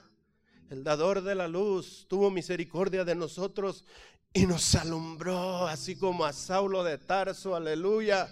[0.69, 3.85] el dador de la luz, tuvo misericordia de nosotros
[4.33, 8.29] y nos alumbró, así como a Saulo de Tarso, aleluya.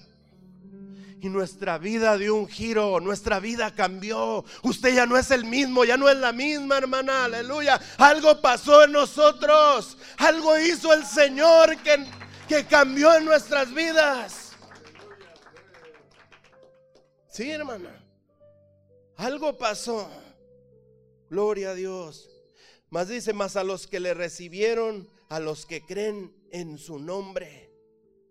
[1.19, 4.45] Y nuestra vida dio un giro, nuestra vida cambió.
[4.61, 7.81] Usted ya no es el mismo, ya no es la misma, hermana, aleluya.
[7.97, 12.05] Algo pasó en nosotros, algo hizo el Señor que,
[12.47, 14.51] que cambió en nuestras vidas.
[17.31, 17.89] Sí, hermana,
[19.15, 20.07] algo pasó.
[21.29, 22.29] Gloria a Dios.
[22.89, 27.71] Más dice, más a los que le recibieron, a los que creen en su nombre.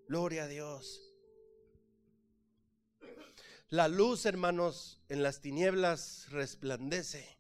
[0.09, 1.03] Gloria a Dios.
[3.69, 7.37] La luz, hermanos, en las tinieblas resplandece.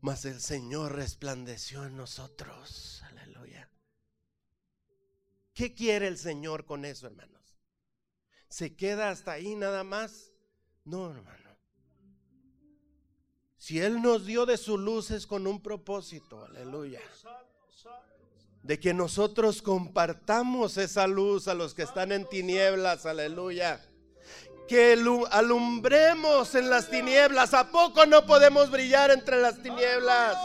[0.00, 3.02] Mas el Señor resplandeció en nosotros.
[3.02, 3.68] Aleluya.
[5.52, 7.58] ¿Qué quiere el Señor con eso, hermanos?
[8.48, 10.32] ¿Se queda hasta ahí nada más?
[10.84, 11.49] No, hermano.
[13.60, 16.98] Si Él nos dio de su luz es con un propósito, aleluya.
[18.62, 23.86] De que nosotros compartamos esa luz a los que están en tinieblas, aleluya.
[24.66, 24.94] Que
[25.30, 27.52] alumbremos en las tinieblas.
[27.52, 30.38] ¿A poco no podemos brillar entre las tinieblas?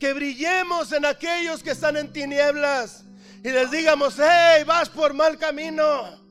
[0.00, 3.04] Que brillemos en aquellos que están en tinieblas
[3.44, 6.21] y les digamos, hey, vas por mal camino.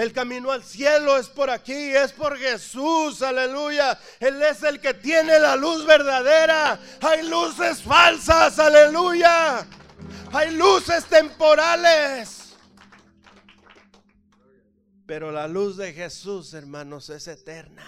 [0.00, 4.00] El camino al cielo es por aquí, es por Jesús, aleluya.
[4.18, 6.80] Él es el que tiene la luz verdadera.
[7.02, 9.68] Hay luces falsas, aleluya.
[10.32, 12.54] Hay luces temporales.
[15.04, 17.84] Pero la luz de Jesús, hermanos, es eterna.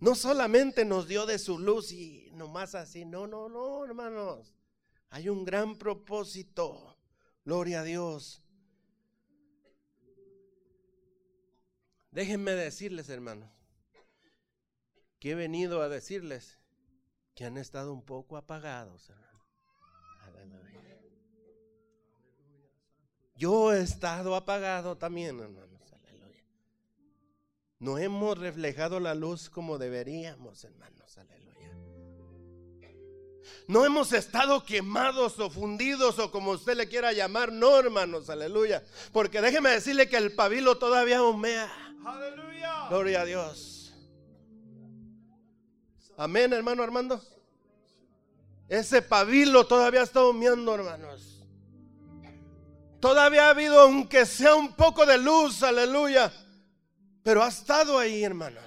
[0.00, 4.54] No solamente nos dio de su luz y nomás así, no, no, no, hermanos.
[5.10, 6.96] Hay un gran propósito.
[7.44, 8.42] Gloria a Dios.
[12.18, 13.48] Déjenme decirles, hermanos,
[15.20, 16.58] que he venido a decirles
[17.36, 19.12] que han estado un poco apagados.
[23.36, 25.80] Yo he estado apagado también, hermanos.
[25.92, 26.42] Aleluya.
[27.78, 31.18] No hemos reflejado la luz como deberíamos, hermanos.
[31.18, 31.72] Aleluya.
[33.68, 38.28] No hemos estado quemados o fundidos o como usted le quiera llamar, no, hermanos.
[38.28, 38.82] Aleluya.
[39.12, 41.87] Porque déjeme decirle que el pabilo todavía humea.
[42.04, 42.88] Aleluya.
[42.88, 43.94] Gloria a Dios.
[46.16, 47.22] Amén, hermano Armando.
[48.68, 51.46] Ese pabilo todavía está humeando, hermanos.
[53.00, 56.32] Todavía ha habido, aunque sea un poco de luz, aleluya.
[57.22, 58.60] Pero ha estado ahí, hermano.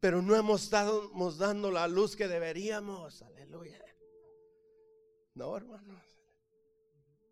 [0.00, 3.84] Pero no hemos estado dando la luz que deberíamos, aleluya.
[5.34, 6.04] No, hermanos.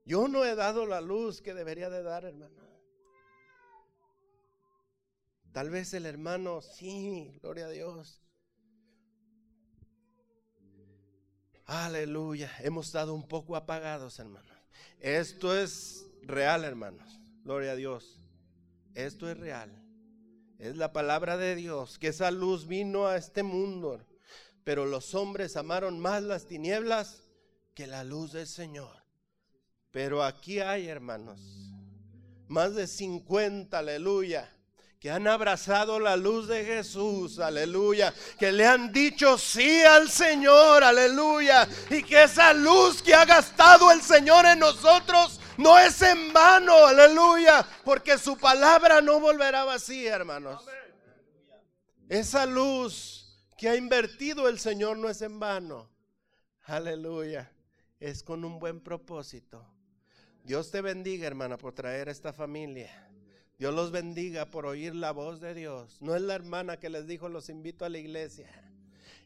[0.05, 2.67] Yo no he dado la luz que debería de dar, hermano.
[5.57, 8.21] Tal vez el hermano, sí, gloria a Dios.
[11.65, 12.53] Aleluya.
[12.61, 14.53] Hemos estado un poco apagados, hermanos.
[15.01, 17.19] Esto es real, hermanos.
[17.43, 18.21] Gloria a Dios.
[18.95, 19.73] Esto es real.
[20.59, 24.05] Es la palabra de Dios, que esa luz vino a este mundo.
[24.63, 27.23] Pero los hombres amaron más las tinieblas
[27.73, 28.95] que la luz del Señor.
[29.91, 31.41] Pero aquí hay, hermanos,
[32.47, 34.53] más de 50, aleluya
[35.07, 40.83] que han abrazado la luz de Jesús, aleluya, que le han dicho sí al Señor,
[40.83, 46.33] aleluya, y que esa luz que ha gastado el Señor en nosotros no es en
[46.33, 50.65] vano, aleluya, porque su palabra no volverá vacía, hermanos.
[52.09, 55.89] Esa luz que ha invertido el Señor no es en vano,
[56.65, 57.53] aleluya,
[58.01, 59.65] es con un buen propósito.
[60.43, 63.06] Dios te bendiga, hermana, por traer a esta familia.
[63.59, 65.97] Dios los bendiga por oír la voz de Dios.
[66.03, 68.51] No es la hermana que les dijo los invito a la iglesia.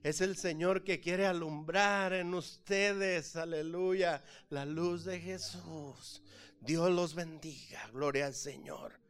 [0.04, 6.22] Es el Señor que quiere alumbrar en ustedes, aleluya, la luz de Jesús.
[6.60, 9.00] Dios los bendiga, gloria al Señor.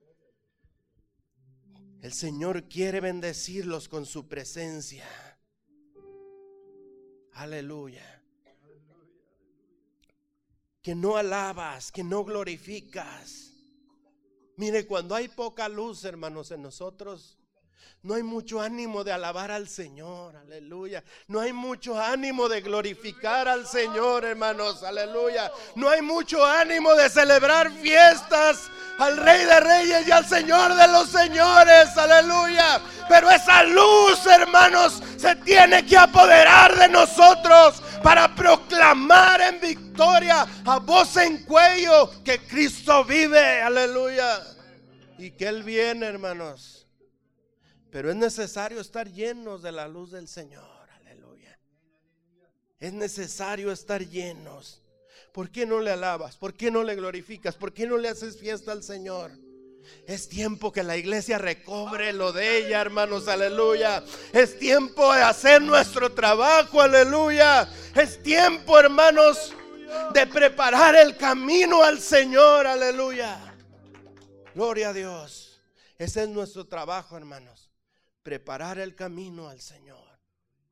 [2.01, 5.07] El Señor quiere bendecirlos con su presencia.
[7.33, 8.23] Aleluya.
[10.81, 13.50] Que no alabas, que no glorificas
[14.61, 17.39] Mire, cuando hay poca luz, hermanos, en nosotros,
[18.03, 21.05] no hay mucho ánimo de alabar al Señor, aleluya.
[21.29, 25.53] No hay mucho ánimo de glorificar al Señor, hermanos, aleluya.
[25.75, 30.89] No hay mucho ánimo de celebrar fiestas al Rey de Reyes y al Señor de
[30.89, 32.81] los Señores, aleluya.
[33.07, 40.79] Pero esa luz, hermanos, se tiene que apoderar de nosotros para proclamar en victoria a
[40.79, 44.41] voz en cuello que Cristo vive, aleluya.
[45.19, 46.80] Y que Él viene, hermanos.
[47.91, 50.89] Pero es necesario estar llenos de la luz del Señor.
[51.01, 51.59] Aleluya.
[52.79, 54.83] Es necesario estar llenos.
[55.33, 56.37] ¿Por qué no le alabas?
[56.37, 57.57] ¿Por qué no le glorificas?
[57.57, 59.33] ¿Por qué no le haces fiesta al Señor?
[60.07, 64.05] Es tiempo que la iglesia recobre lo de ella, hermanos, aleluya.
[64.33, 67.69] Es tiempo de hacer nuestro trabajo, aleluya.
[67.95, 69.53] Es tiempo, hermanos,
[70.13, 73.55] de preparar el camino al Señor, aleluya.
[74.55, 75.61] Gloria a Dios.
[75.99, 77.60] Ese es nuestro trabajo, hermanos.
[78.23, 80.19] Preparar el camino al Señor.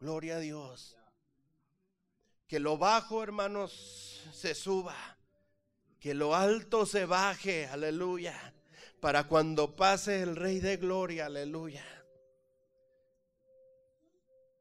[0.00, 0.96] Gloria a Dios.
[2.46, 4.96] Que lo bajo, hermanos, se suba.
[6.00, 8.54] Que lo alto se baje, aleluya
[9.00, 11.84] para cuando pase el Rey de Gloria, aleluya.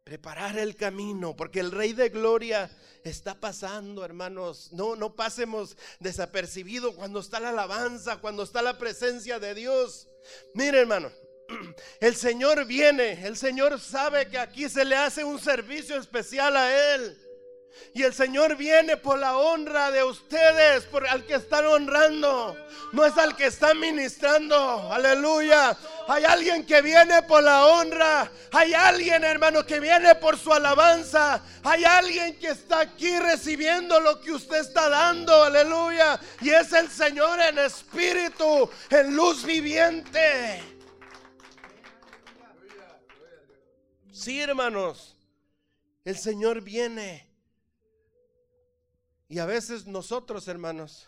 [0.04, 2.70] Preparar el camino, porque el Rey de Gloria
[3.04, 4.72] está pasando, hermanos.
[4.72, 10.08] No, no pasemos desapercibido cuando está la alabanza, cuando está la presencia de Dios.
[10.54, 11.12] Mire, hermano,
[12.00, 16.96] el Señor viene, el Señor sabe que aquí se le hace un servicio especial a
[16.96, 17.18] Él.
[17.94, 22.56] Y el Señor viene por la honra de ustedes, por al que están honrando.
[22.92, 24.92] No es al que están ministrando.
[24.92, 25.78] Aleluya.
[26.08, 28.32] Hay alguien que viene por la honra.
[28.52, 31.42] Hay alguien, hermano, que viene por su alabanza.
[31.64, 35.44] Hay alguien que está aquí recibiendo lo que usted está dando.
[35.44, 36.20] Aleluya.
[36.42, 40.77] Y es el Señor en espíritu, en luz viviente.
[44.18, 45.16] Sí, hermanos.
[46.04, 47.30] El Señor viene.
[49.30, 51.08] Y a veces nosotros, hermanos,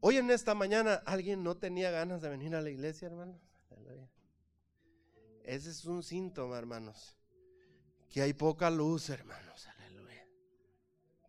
[0.00, 3.40] hoy en esta mañana alguien no tenía ganas de venir a la iglesia, hermanos.
[5.44, 7.16] Ese es un síntoma, hermanos,
[8.10, 9.68] que hay poca luz, hermanos.
[9.68, 10.26] Aleluya.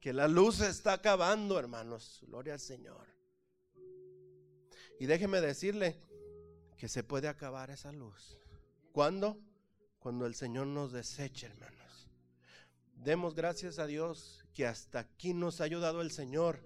[0.02, 2.20] Que la luz está acabando, hermanos.
[2.24, 3.06] Gloria al Señor.
[5.00, 6.02] Y déjeme decirle
[6.78, 8.40] que se puede acabar esa luz.
[8.92, 9.49] ¿Cuándo?
[10.00, 12.08] Cuando el Señor nos deseche, hermanos.
[12.96, 16.62] Demos gracias a Dios que hasta aquí nos ha ayudado el Señor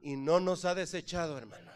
[0.00, 1.72] y no nos ha desechado, hermanos.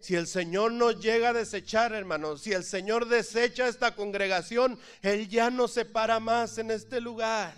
[0.00, 5.28] Si el Señor nos llega a desechar, hermanos, si el Señor desecha esta congregación, Él
[5.28, 7.54] ya no se para más en este lugar.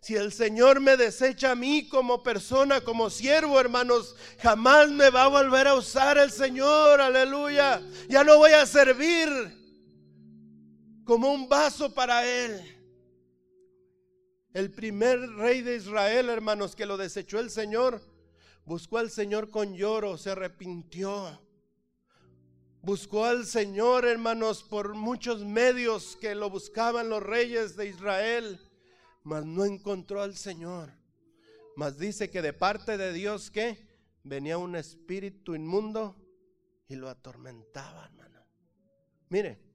[0.00, 5.24] Si el Señor me desecha a mí como persona, como siervo, hermanos, jamás me va
[5.24, 7.80] a volver a usar el Señor, aleluya.
[8.08, 9.63] Ya no voy a servir
[11.04, 12.60] como un vaso para Él.
[14.52, 18.00] El primer rey de Israel, hermanos, que lo desechó el Señor,
[18.64, 21.40] buscó al Señor con lloro, se arrepintió.
[22.82, 28.60] Buscó al Señor, hermanos, por muchos medios que lo buscaban los reyes de Israel,
[29.22, 30.92] mas no encontró al Señor.
[31.76, 33.88] Mas dice que de parte de Dios que
[34.22, 36.16] venía un espíritu inmundo
[36.86, 38.40] y lo atormentaba, hermano.
[39.30, 39.73] Mire,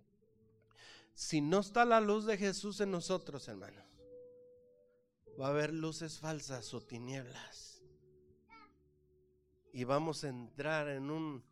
[1.20, 3.84] si no está la luz de Jesús en nosotros, hermanos,
[5.38, 7.82] va a haber luces falsas o tinieblas.
[9.74, 11.43] Y vamos a entrar en un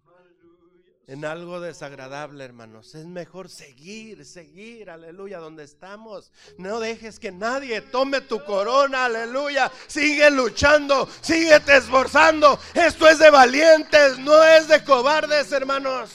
[1.05, 2.95] en algo desagradable, hermanos.
[2.95, 6.31] Es mejor seguir, seguir, aleluya, donde estamos.
[6.57, 9.69] No dejes que nadie tome tu corona, aleluya.
[9.87, 12.57] Sigue luchando, sigue te esforzando.
[12.73, 16.11] Esto es de valientes, no es de cobardes, hermanos.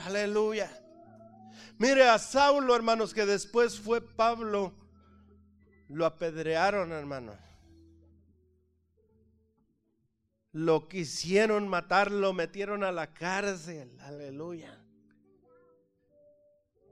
[0.00, 0.79] Aleluya.
[1.80, 4.74] Mire a Saulo, hermanos, que después fue Pablo
[5.88, 7.32] lo apedrearon, hermano.
[10.52, 13.98] Lo quisieron matar, lo metieron a la cárcel.
[14.00, 14.78] Aleluya.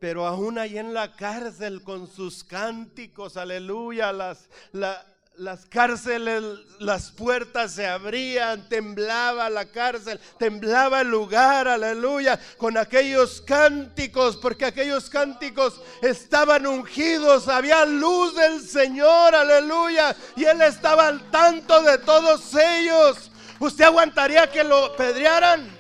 [0.01, 6.43] Pero aún ahí en la cárcel con sus cánticos, aleluya, las, la, las cárceles,
[6.81, 14.65] las puertas se abrían, temblaba la cárcel, temblaba el lugar, aleluya, con aquellos cánticos, porque
[14.65, 21.99] aquellos cánticos estaban ungidos, había luz del Señor, aleluya, y Él estaba al tanto de
[21.99, 23.31] todos ellos.
[23.61, 25.79] ¿Usted aguantaría que lo pedrearan?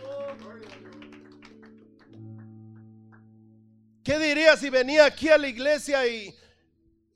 [4.04, 6.34] ¿Qué diría si venía aquí a la iglesia y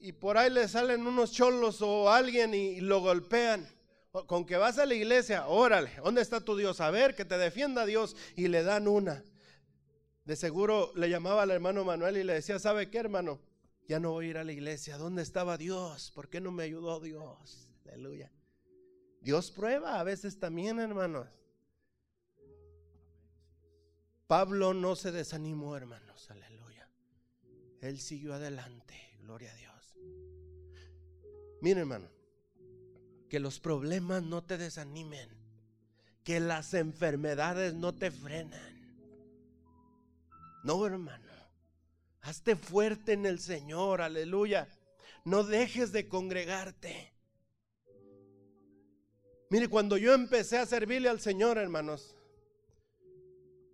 [0.03, 3.69] y por ahí le salen unos cholos o alguien y, lo golpean.
[4.27, 6.81] Con que vas a la iglesia, órale, ¿dónde está tu Dios?
[6.81, 9.25] A ver, que te defienda Dios y le dan una.
[10.25, 13.41] De seguro le llamaba al hermano Manuel y le decía, ¿sabe qué hermano?
[13.89, 14.99] Ya no voy a ir a la iglesia.
[14.99, 16.11] ¿Dónde estaba Dios?
[16.11, 17.71] ¿Por qué no me ayudó Dios?
[17.87, 18.31] Aleluya.
[19.21, 21.29] Dios prueba a veces también, hermanos.
[24.27, 26.31] Pablo no se desanimó, hermanos.
[26.31, 26.89] Aleluya.
[27.81, 28.95] Él siguió adelante.
[29.21, 29.72] Gloria a Dios.
[31.63, 32.09] Mira, hermano,
[33.31, 35.29] que los problemas no te desanimen,
[36.25, 38.83] que las enfermedades no te frenan.
[40.65, 41.25] No, hermano.
[42.21, 44.69] Hazte fuerte en el Señor, aleluya.
[45.25, 47.13] No dejes de congregarte.
[49.49, 52.17] Mire, cuando yo empecé a servirle al Señor, hermanos,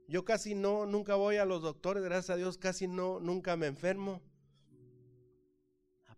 [0.08, 3.66] yo casi no, nunca voy a los doctores, gracias a Dios, casi no, nunca me
[3.66, 4.20] enfermo.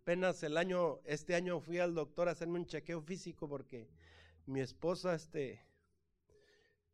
[0.03, 3.91] Apenas el año, este año fui al doctor a hacerme un chequeo físico porque
[4.47, 5.63] mi esposa, este,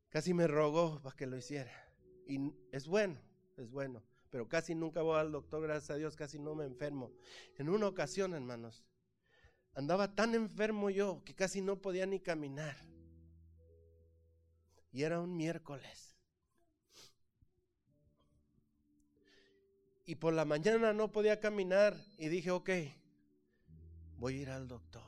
[0.08, 1.70] casi me rogó para que lo hiciera.
[2.26, 3.16] Y es bueno,
[3.56, 7.12] es bueno, pero casi nunca voy al doctor, gracias a Dios, casi no me enfermo.
[7.56, 8.84] En una ocasión, hermanos,
[9.74, 12.76] andaba tan enfermo yo que casi no podía ni caminar.
[14.90, 16.15] Y era un miércoles.
[20.06, 22.70] Y por la mañana no podía caminar y dije, ok,
[24.18, 25.02] voy a ir al doctor.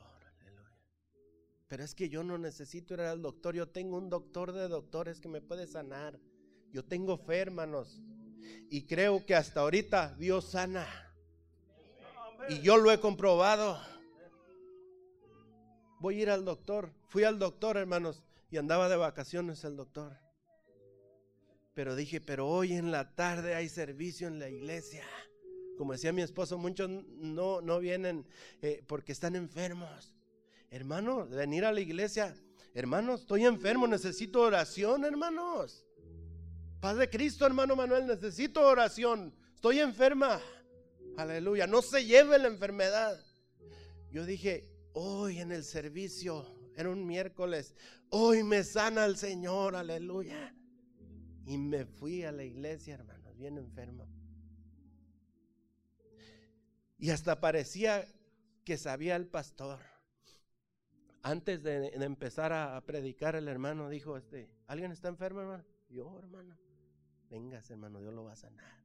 [1.69, 5.21] Pero es que yo no necesito ir al doctor, yo tengo un doctor de doctores
[5.21, 6.19] que me puede sanar.
[6.73, 8.01] Yo tengo fe, hermanos.
[8.69, 10.87] Y creo que hasta ahorita Dios sana.
[12.49, 13.79] Y yo lo he comprobado.
[15.99, 16.91] Voy a ir al doctor.
[17.07, 20.17] Fui al doctor, hermanos, y andaba de vacaciones el doctor.
[21.73, 25.03] Pero dije, pero hoy en la tarde hay servicio en la iglesia.
[25.77, 28.27] Como decía mi esposo, muchos no, no vienen
[28.61, 30.13] eh, porque están enfermos.
[30.71, 32.35] Hermano, venir a la iglesia.
[32.73, 35.85] Hermanos, estoy enfermo, necesito oración, hermanos.
[36.79, 39.33] Paz de Cristo, hermano Manuel, necesito oración.
[39.55, 40.41] Estoy enferma.
[41.17, 41.67] Aleluya.
[41.67, 43.19] No se lleve la enfermedad.
[44.11, 46.45] Yo dije, hoy en el servicio,
[46.75, 47.75] era un miércoles,
[48.09, 50.55] hoy me sana el Señor, aleluya.
[51.49, 54.07] Y me fui a la iglesia, hermanos, bien enfermo.
[56.99, 58.05] Y hasta parecía
[58.63, 59.79] que sabía el pastor.
[61.23, 65.65] Antes de, empezar a, predicar, el hermano dijo, este, ¿alguien está enfermo, hermano?
[65.89, 66.55] Yo, hermano.
[67.31, 68.83] Vengas, hermano, Dios lo va a sanar.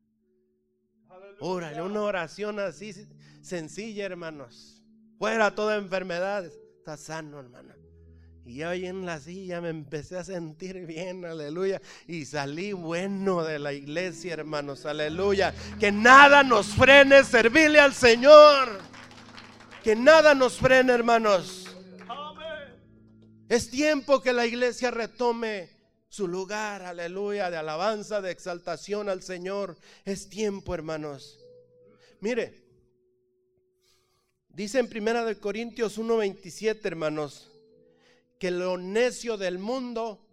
[1.40, 2.94] Órale, una oración así
[3.42, 4.82] sencilla, hermanos.
[5.18, 6.46] Fuera toda enfermedad.
[6.46, 7.83] Está sano, hermano.
[8.46, 11.80] Y yo ahí en la silla me empecé a sentir bien, aleluya.
[12.06, 15.54] Y salí bueno de la iglesia, hermanos, aleluya.
[15.80, 18.80] Que nada nos frene servirle al Señor.
[19.82, 21.74] Que nada nos frene, hermanos.
[23.48, 25.70] Es tiempo que la iglesia retome
[26.08, 29.76] su lugar, aleluya, de alabanza, de exaltación al Señor.
[30.04, 31.40] Es tiempo, hermanos.
[32.20, 32.62] Mire,
[34.48, 37.50] dice en Primera de Corintios 1:27, hermanos,
[38.38, 40.26] que lo necio del mundo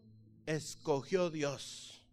[0.45, 2.03] escogió Dios.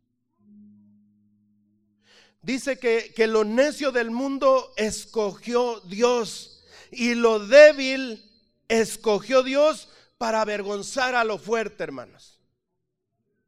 [2.43, 8.25] Dice que, que lo necio del mundo escogió Dios y lo débil
[8.69, 12.41] escogió Dios para avergonzar a lo fuerte, hermanos.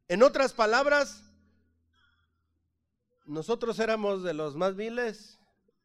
[0.08, 1.22] En otras palabras,
[3.26, 5.38] nosotros éramos de los más viles.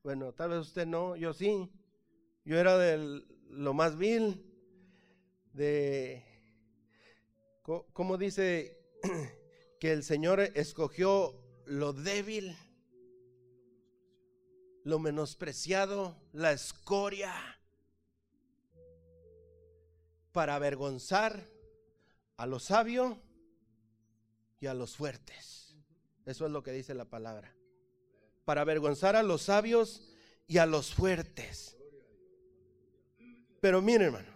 [0.03, 1.69] Bueno, tal vez usted no, yo sí.
[2.43, 4.43] Yo era de lo más vil,
[5.53, 6.23] de,
[7.65, 8.77] ¿cómo dice
[9.79, 12.55] que el Señor escogió lo débil,
[14.83, 17.33] lo menospreciado, la escoria,
[20.31, 21.49] para avergonzar
[22.37, 23.19] a lo sabio
[24.59, 25.75] y a los fuertes.
[26.25, 27.55] Eso es lo que dice la palabra.
[28.43, 30.03] Para avergonzar a los sabios
[30.47, 31.77] y a los fuertes.
[33.59, 34.34] Pero miren, hermano,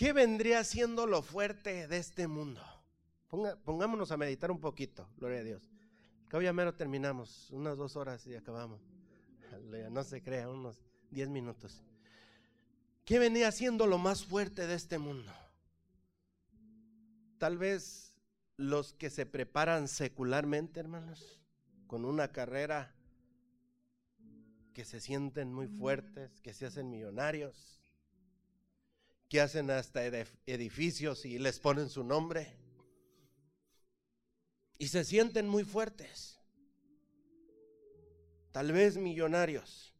[0.00, 2.62] ¿qué vendría siendo lo fuerte de este mundo?
[3.64, 5.70] pongámonos a meditar un poquito, gloria a Dios.
[6.30, 8.80] Que ya terminamos, unas dos horas y acabamos.
[9.90, 11.84] No se crea, unos diez minutos.
[13.04, 15.30] ¿Qué vendría siendo lo más fuerte de este mundo?
[17.36, 18.16] Tal vez
[18.56, 21.42] los que se preparan secularmente, hermanos,
[21.86, 22.94] con una carrera
[24.72, 27.79] que se sienten muy fuertes, que se hacen millonarios,
[29.30, 30.04] que hacen hasta
[30.44, 32.52] edificios y les ponen su nombre.
[34.76, 36.40] Y se sienten muy fuertes.
[38.50, 39.94] Tal vez millonarios.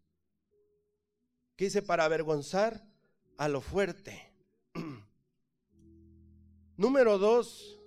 [1.55, 2.85] ¿Qué hice para avergonzar
[3.37, 4.21] a lo fuerte?
[6.77, 7.79] Número dos,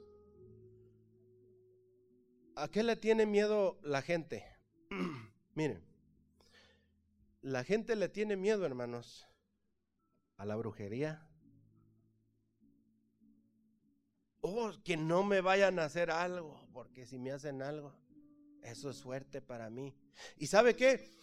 [2.56, 4.46] ¿a qué le tiene miedo la gente?
[5.56, 5.84] Miren,
[7.42, 9.28] la gente le tiene miedo, hermanos,
[10.38, 11.28] a la brujería.
[14.46, 17.96] Oh, que no me vayan a hacer algo, porque si me hacen algo,
[18.62, 19.96] eso es suerte para mí.
[20.36, 21.16] ¿Y sabe qué?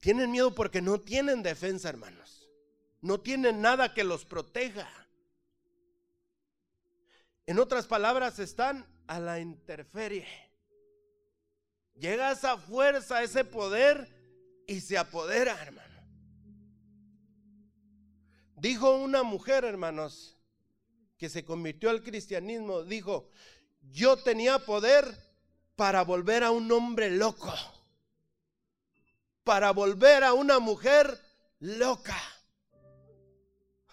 [0.00, 2.50] Tienen miedo porque no tienen defensa, hermanos.
[3.00, 4.86] No tienen nada que los proteja.
[7.46, 10.26] En otras palabras, están a la interferie.
[11.94, 14.14] Llega esa fuerza, ese poder
[14.66, 15.88] y se apodera, hermano.
[18.56, 20.37] Dijo una mujer, hermanos,
[21.18, 23.28] que se convirtió al cristianismo, dijo,
[23.90, 25.04] yo tenía poder
[25.74, 27.52] para volver a un hombre loco,
[29.44, 31.20] para volver a una mujer
[31.58, 32.16] loca.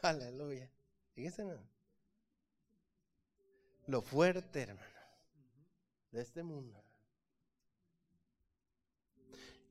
[0.01, 0.69] Aleluya.
[1.13, 1.43] Fíjense,
[3.87, 4.99] Lo fuerte, hermano,
[6.11, 6.83] de este mundo.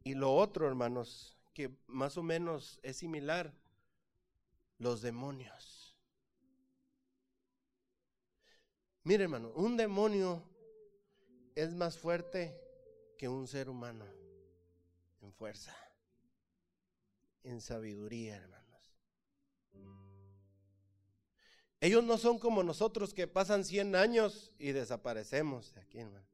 [0.03, 3.53] Y lo otro, hermanos, que más o menos es similar,
[4.79, 5.74] los demonios.
[9.05, 10.43] Mire, hermano, un demonio
[11.55, 12.59] es más fuerte
[13.19, 14.07] que un ser humano
[15.21, 15.77] en fuerza,
[17.43, 18.65] en sabiduría, hermanos.
[21.81, 26.27] Ellos no son como nosotros que pasan 100 años y desaparecemos de aquí, hermano.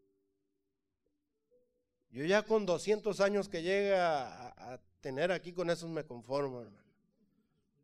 [2.11, 6.63] Yo ya con 200 años que llega a, a tener aquí, con esos me conformo,
[6.63, 6.87] hermano.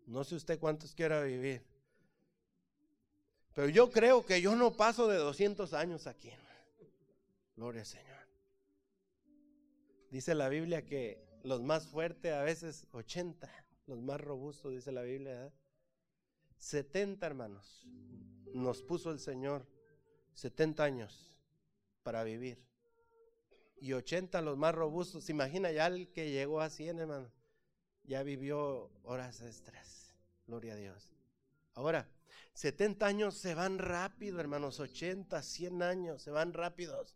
[0.06, 1.64] No sé usted cuántos quiera vivir.
[3.56, 6.30] Pero yo creo que yo no paso de 200 años aquí.
[7.56, 8.28] Gloria al Señor.
[10.10, 13.50] Dice la Biblia que los más fuertes a veces 80,
[13.86, 15.50] los más robustos, dice la Biblia.
[16.58, 17.86] 70 hermanos
[18.52, 19.66] nos puso el Señor
[20.34, 21.32] 70 años
[22.02, 22.62] para vivir.
[23.80, 25.30] Y 80 los más robustos.
[25.30, 27.32] imagina ya el que llegó a 100, hermano.
[28.04, 30.14] Ya vivió horas extras.
[30.46, 31.14] Gloria a Dios.
[31.72, 32.06] Ahora,
[32.56, 34.80] 70 años se van rápido, hermanos.
[34.80, 37.14] 80, 100 años se van rápidos.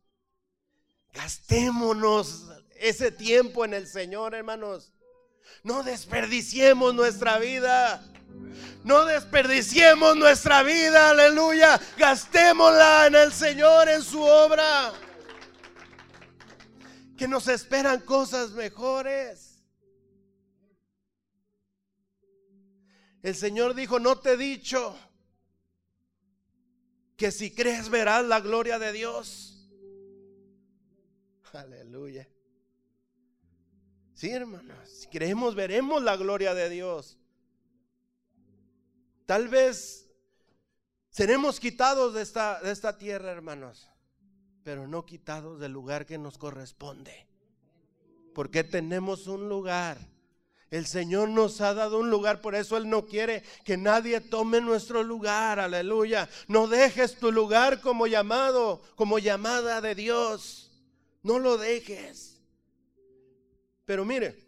[1.14, 4.92] Gastémonos ese tiempo en el Señor, hermanos.
[5.62, 8.04] No desperdiciemos nuestra vida.
[8.84, 11.80] No desperdiciemos nuestra vida, aleluya.
[11.96, 14.92] Gastémosla en el Señor, en su obra.
[17.16, 19.64] Que nos esperan cosas mejores.
[23.22, 24.98] El Señor dijo, no te he dicho
[27.20, 29.68] que si crees verás la gloria de Dios.
[31.52, 32.26] Aleluya.
[34.14, 37.18] Sí, hermanos, si creemos veremos la gloria de Dios.
[39.26, 40.08] Tal vez
[41.10, 43.90] seremos quitados de esta, de esta tierra, hermanos,
[44.64, 47.26] pero no quitados del lugar que nos corresponde.
[48.34, 49.98] Porque tenemos un lugar
[50.70, 54.60] el Señor nos ha dado un lugar, por eso Él no quiere que nadie tome
[54.60, 56.28] nuestro lugar, aleluya.
[56.46, 60.70] No dejes tu lugar como llamado, como llamada de Dios.
[61.24, 62.40] No lo dejes.
[63.84, 64.38] Pero mire,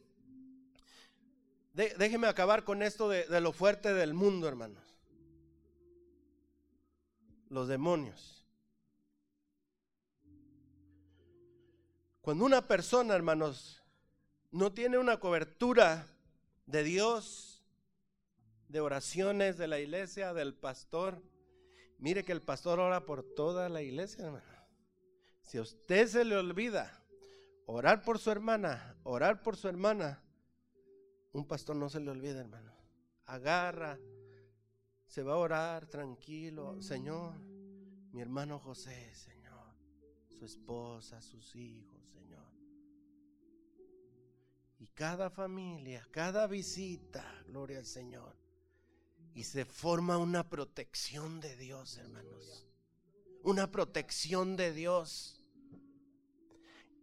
[1.74, 4.84] déjeme acabar con esto de, de lo fuerte del mundo, hermanos.
[7.48, 8.46] Los demonios.
[12.20, 13.82] Cuando una persona, hermanos,
[14.52, 16.06] no tiene una cobertura
[16.66, 17.62] de Dios,
[18.68, 21.22] de oraciones de la iglesia, del pastor.
[21.98, 24.44] Mire que el pastor ora por toda la iglesia, hermano.
[25.42, 27.04] Si a usted se le olvida
[27.66, 30.22] orar por su hermana, orar por su hermana,
[31.32, 32.72] un pastor no se le olvida, hermano.
[33.26, 33.98] Agarra,
[35.06, 36.80] se va a orar tranquilo.
[36.80, 37.38] Señor,
[38.12, 39.74] mi hermano José, Señor,
[40.28, 42.02] su esposa, sus hijos
[44.82, 48.34] y cada familia, cada visita, gloria al Señor.
[49.32, 52.66] Y se forma una protección de Dios, hermanos.
[53.44, 55.40] Una protección de Dios.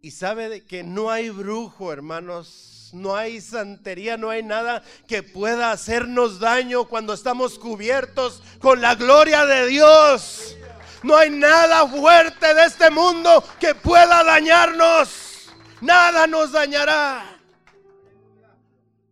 [0.02, 2.90] Y sabe de que no hay brujo, hermanos.
[2.92, 8.96] No hay santería, no hay nada que pueda hacernos daño cuando estamos cubiertos con la
[8.96, 10.58] gloria de Dios.
[11.02, 15.50] No hay nada fuerte de este mundo que pueda dañarnos.
[15.80, 17.39] Nada nos dañará.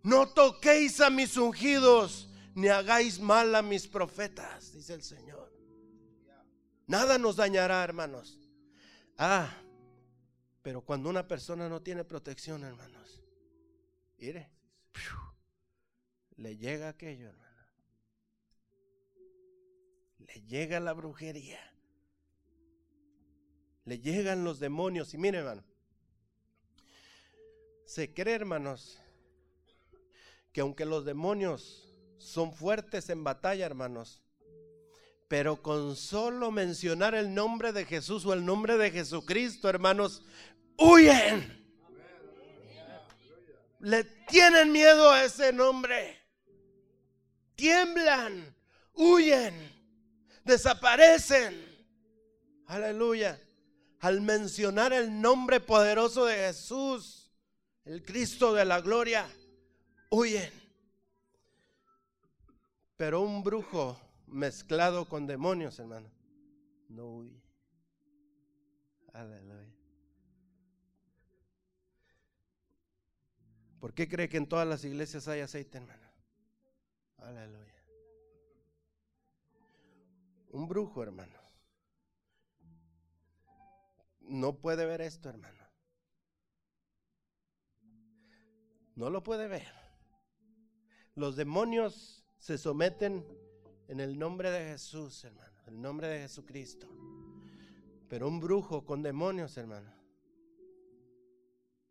[0.07, 5.51] No toquéis a mis ungidos, ni hagáis mal a mis profetas, dice el Señor.
[6.85, 8.39] Nada nos dañará, hermanos.
[9.17, 9.53] Ah,
[10.61, 13.21] pero cuando una persona no tiene protección, hermanos,
[14.17, 14.49] mire,
[16.37, 17.67] le llega aquello, hermano.
[20.19, 21.59] Le llega la brujería.
[23.83, 25.13] Le llegan los demonios.
[25.13, 25.65] Y mire, hermano,
[27.83, 29.01] se cree, hermanos,
[30.57, 31.87] que aunque los demonios
[32.17, 34.23] son fuertes en batalla, hermanos,
[35.27, 40.23] pero con solo mencionar el nombre de Jesús o el nombre de Jesucristo, hermanos,
[40.75, 41.63] huyen.
[43.81, 46.17] Le tienen miedo a ese nombre.
[47.53, 48.55] Tiemblan,
[48.95, 49.53] huyen,
[50.43, 51.85] desaparecen.
[52.65, 53.39] Aleluya.
[53.99, 57.31] Al mencionar el nombre poderoso de Jesús,
[57.85, 59.29] el Cristo de la gloria,
[60.09, 60.51] huyen.
[62.95, 66.09] Pero un brujo mezclado con demonios, hermano,
[66.89, 67.41] no huye.
[69.13, 69.73] Aleluya.
[73.79, 76.07] ¿Por qué cree que en todas las iglesias hay aceite, hermano?
[77.19, 77.83] Aleluya.
[80.49, 81.37] Un brujo, hermano.
[84.21, 85.63] No puede ver esto, hermano.
[88.95, 89.86] No lo puede ver.
[91.17, 93.25] Los demonios se someten
[93.87, 95.51] en el nombre de Jesús, hermano.
[95.65, 96.87] El nombre de Jesucristo.
[98.07, 99.91] Pero un brujo con demonios, hermano.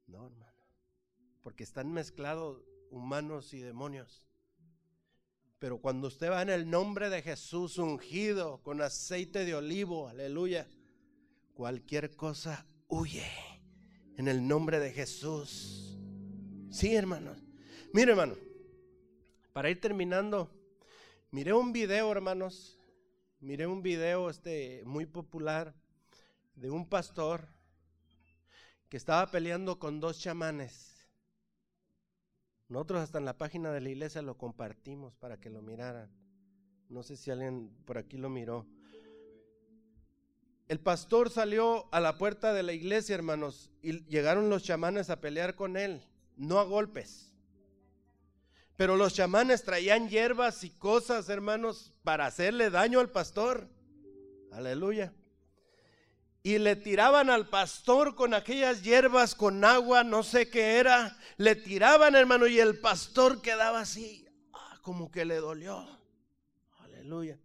[0.07, 0.63] No, hermano.
[1.43, 4.25] Porque están mezclados humanos y demonios.
[5.59, 10.69] Pero cuando usted va en el nombre de Jesús ungido con aceite de olivo, aleluya,
[11.53, 13.27] cualquier cosa huye
[14.17, 15.99] en el nombre de Jesús.
[16.71, 17.43] Sí, hermanos.
[17.93, 18.46] Mire, hermano,
[19.57, 20.51] para ir terminando,
[21.31, 22.79] miré un video, hermanos.
[23.41, 25.75] Miré un video este muy popular
[26.57, 27.49] de un pastor
[28.91, 31.09] que estaba peleando con dos chamanes.
[32.69, 36.11] Nosotros hasta en la página de la iglesia lo compartimos para que lo miraran.
[36.91, 38.67] No sé si alguien por aquí lo miró.
[40.69, 45.23] El pastor salió a la puerta de la iglesia, hermanos, y llegaron los chamanes a
[45.23, 46.03] pelear con él,
[46.37, 47.26] no a golpes.
[48.77, 53.69] Pero los chamanes traían hierbas y cosas, hermanos, para hacerle daño al pastor.
[54.53, 55.13] Aleluya
[56.47, 61.19] y le tiraban al pastor con aquellas hierbas, con agua, no sé qué era.
[61.39, 65.85] Le tiraban, hermano, y el pastor quedaba así, ah, como que le dolió.
[66.79, 67.37] Aleluya.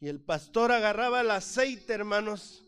[0.00, 2.64] Y el pastor agarraba el aceite, hermanos.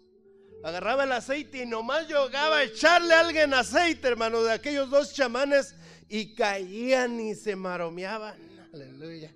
[0.62, 5.14] Agarraba el aceite y nomás llegaba a echarle a alguien aceite, hermano, de aquellos dos
[5.14, 5.74] chamanes
[6.08, 8.36] y caían y se maromeaban.
[8.72, 9.34] Aleluya.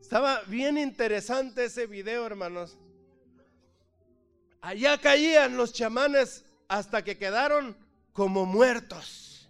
[0.00, 2.78] Estaba bien interesante ese video, hermanos.
[4.60, 7.76] Allá caían los chamanes hasta que quedaron
[8.12, 9.48] como muertos.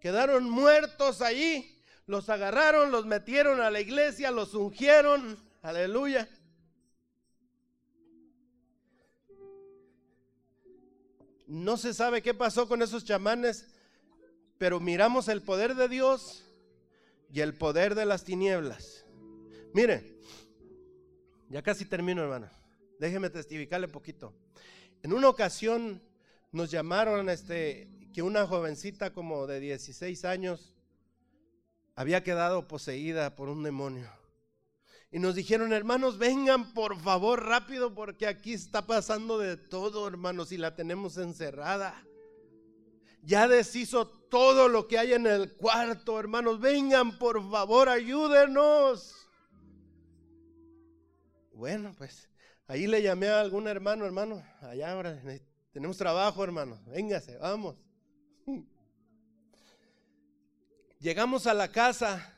[0.00, 1.74] Quedaron muertos allí.
[2.06, 5.38] Los agarraron, los metieron a la iglesia, los ungieron.
[5.62, 6.28] Aleluya.
[11.46, 13.68] No se sabe qué pasó con esos chamanes,
[14.58, 16.44] pero miramos el poder de Dios
[17.32, 19.06] y el poder de las tinieblas.
[19.72, 20.18] Mire,
[21.48, 22.50] ya casi termino, hermano.
[22.98, 24.34] Déjeme testificarle un poquito.
[25.02, 26.02] En una ocasión
[26.50, 30.74] nos llamaron este, que una jovencita como de 16 años
[31.94, 34.10] había quedado poseída por un demonio.
[35.10, 40.52] Y nos dijeron, hermanos, vengan por favor rápido porque aquí está pasando de todo, hermanos,
[40.52, 41.94] y la tenemos encerrada.
[43.28, 46.60] Ya deshizo todo lo que hay en el cuarto, hermanos.
[46.60, 49.14] Vengan por favor, ayúdenos.
[51.52, 52.28] Bueno, pues
[52.70, 55.18] Ahí le llamé a algún hermano, hermano, allá ahora
[55.72, 57.76] tenemos trabajo, hermano, véngase, vamos.
[61.00, 62.30] Llegamos a la casa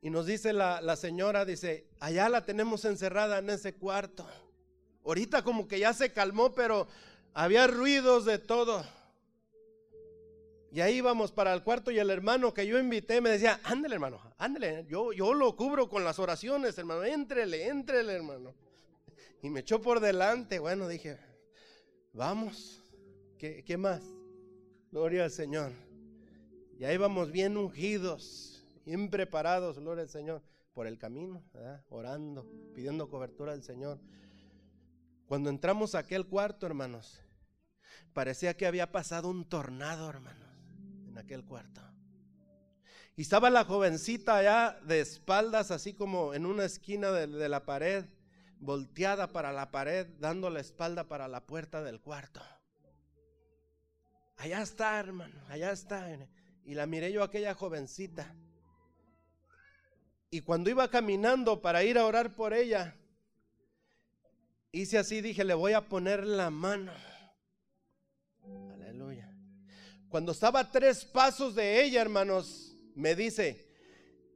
[0.00, 4.26] y nos dice la, la, señora, dice, allá la tenemos encerrada en ese cuarto.
[5.04, 6.88] Ahorita como que ya se calmó, pero
[7.34, 8.82] había ruidos de todo.
[10.72, 13.94] Y ahí íbamos para el cuarto y el hermano que yo invité me decía, ándale
[13.94, 18.54] hermano, ándale, yo, yo lo cubro con las oraciones, hermano, éntrele, éntrele hermano.
[19.42, 20.58] Y me echó por delante.
[20.58, 21.18] Bueno, dije,
[22.12, 22.82] vamos.
[23.38, 24.02] ¿Qué, qué más?
[24.92, 25.72] Gloria al Señor.
[26.78, 30.42] Y ahí vamos bien ungidos, bien preparados, gloria al Señor,
[30.72, 31.42] por el camino,
[31.90, 33.98] orando, pidiendo cobertura al Señor.
[35.26, 37.20] Cuando entramos a aquel cuarto, hermanos,
[38.12, 40.49] parecía que había pasado un tornado, hermanos,
[41.30, 41.80] aquel cuarto.
[43.14, 48.04] Y estaba la jovencita allá de espaldas, así como en una esquina de la pared
[48.58, 52.42] volteada para la pared, dando la espalda para la puerta del cuarto.
[54.38, 56.08] Allá está, hermano, allá está.
[56.64, 58.34] Y la miré yo aquella jovencita.
[60.30, 62.96] Y cuando iba caminando para ir a orar por ella,
[64.72, 66.92] hice así, dije, le voy a poner la mano.
[70.10, 73.64] Cuando estaba a tres pasos de ella, hermanos, me dice,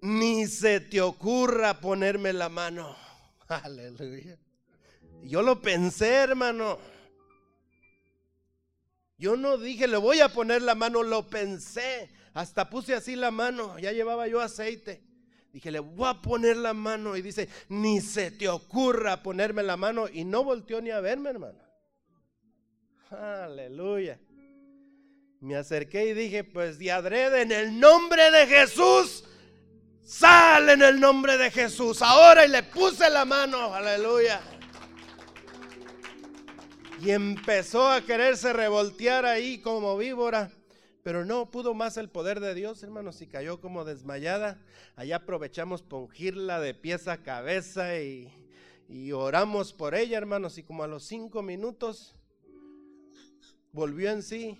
[0.00, 2.94] ni se te ocurra ponerme la mano.
[3.48, 4.38] Aleluya.
[5.24, 6.78] Yo lo pensé, hermano.
[9.18, 12.08] Yo no dije, le voy a poner la mano, lo pensé.
[12.34, 15.02] Hasta puse así la mano, ya llevaba yo aceite.
[15.52, 19.76] Dije, le voy a poner la mano y dice, ni se te ocurra ponerme la
[19.76, 21.58] mano y no volteó ni a verme, hermano.
[23.10, 24.20] Aleluya.
[25.44, 29.24] Me acerqué y dije, pues de adrede en el nombre de Jesús,
[30.02, 32.00] sale en el nombre de Jesús.
[32.00, 34.40] Ahora y le puse la mano, aleluya.
[36.98, 40.50] Y empezó a quererse revoltear ahí como víbora.
[41.02, 44.64] Pero no pudo más el poder de Dios, hermanos, y cayó como desmayada.
[44.96, 48.32] Allá aprovechamos para ungirla de pies a cabeza y,
[48.88, 50.56] y oramos por ella, hermanos.
[50.56, 52.16] Y como a los cinco minutos
[53.72, 54.58] volvió en sí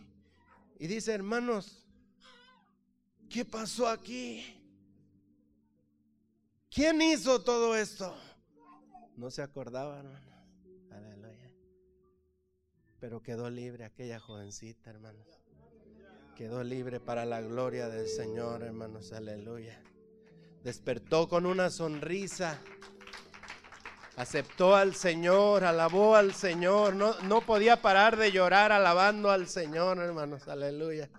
[0.79, 1.87] y dice, hermanos,
[3.29, 4.45] ¿qué pasó aquí?
[6.71, 8.15] ¿Quién hizo todo esto?
[9.17, 10.27] No se acordaba, hermano.
[10.91, 11.53] Aleluya.
[12.99, 15.41] Pero quedó libre aquella jovencita, hermanos.
[16.35, 19.13] Quedó libre para la gloria del Señor, hermanos.
[19.13, 19.81] Aleluya.
[20.65, 22.61] Despertó con una sonrisa
[24.17, 29.99] aceptó al Señor, alabó al Señor, no, no podía parar de llorar alabando al Señor,
[29.99, 31.11] hermanos, aleluya.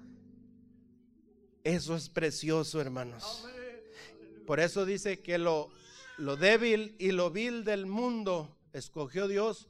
[1.63, 3.45] Eso es precioso, hermanos.
[4.45, 5.69] Por eso dice que lo,
[6.17, 9.67] lo débil y lo vil del mundo escogió Dios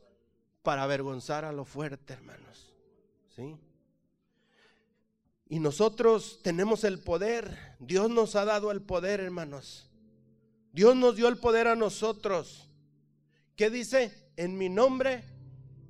[0.61, 2.73] para avergonzar a lo fuerte, hermanos.
[3.35, 3.55] ¿Sí?
[5.47, 7.75] Y nosotros tenemos el poder.
[7.79, 9.89] Dios nos ha dado el poder, hermanos.
[10.73, 12.67] Dios nos dio el poder a nosotros.
[13.55, 14.11] ¿Qué dice?
[14.35, 15.23] En mi nombre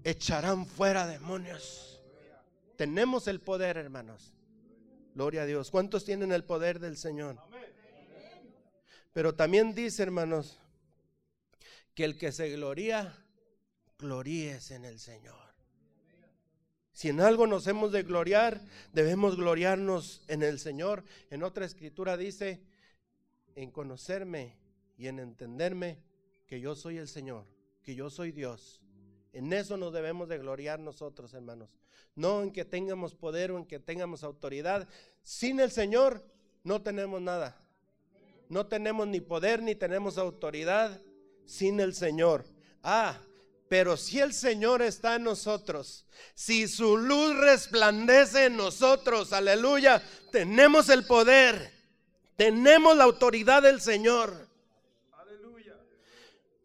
[0.04, 2.00] echarán fuera demonios.
[2.78, 4.34] Tenemos el poder, hermanos.
[5.16, 5.72] Gloria a Dios.
[5.72, 7.38] ¿Cuántos tienen el poder del Señor?
[9.14, 10.60] Pero también dice, hermanos,
[11.96, 13.18] que el que se gloría,
[13.98, 15.36] gloríes en el Señor.
[16.92, 18.62] Si en algo nos hemos de gloriar,
[18.94, 21.04] debemos gloriarnos en el Señor.
[21.32, 22.62] En otra escritura dice,
[23.56, 24.56] en conocerme
[24.98, 25.98] y en entenderme
[26.46, 27.55] que yo soy el Señor
[27.86, 28.82] que yo soy Dios.
[29.32, 31.78] En eso nos debemos de gloriar nosotros, hermanos.
[32.16, 34.88] No en que tengamos poder o en que tengamos autoridad.
[35.22, 36.26] Sin el Señor
[36.64, 37.62] no tenemos nada.
[38.50, 41.02] No tenemos ni poder ni tenemos autoridad
[41.46, 42.46] sin el Señor.
[42.82, 43.20] Ah,
[43.68, 50.90] pero si el Señor está en nosotros, si su luz resplandece en nosotros, aleluya, tenemos
[50.90, 51.74] el poder,
[52.36, 54.48] tenemos la autoridad del Señor.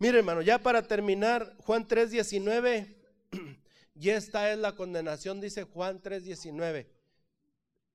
[0.01, 2.97] Mire, hermano, ya para terminar, Juan 3:19,
[3.95, 6.87] y esta es la condenación, dice Juan 3:19.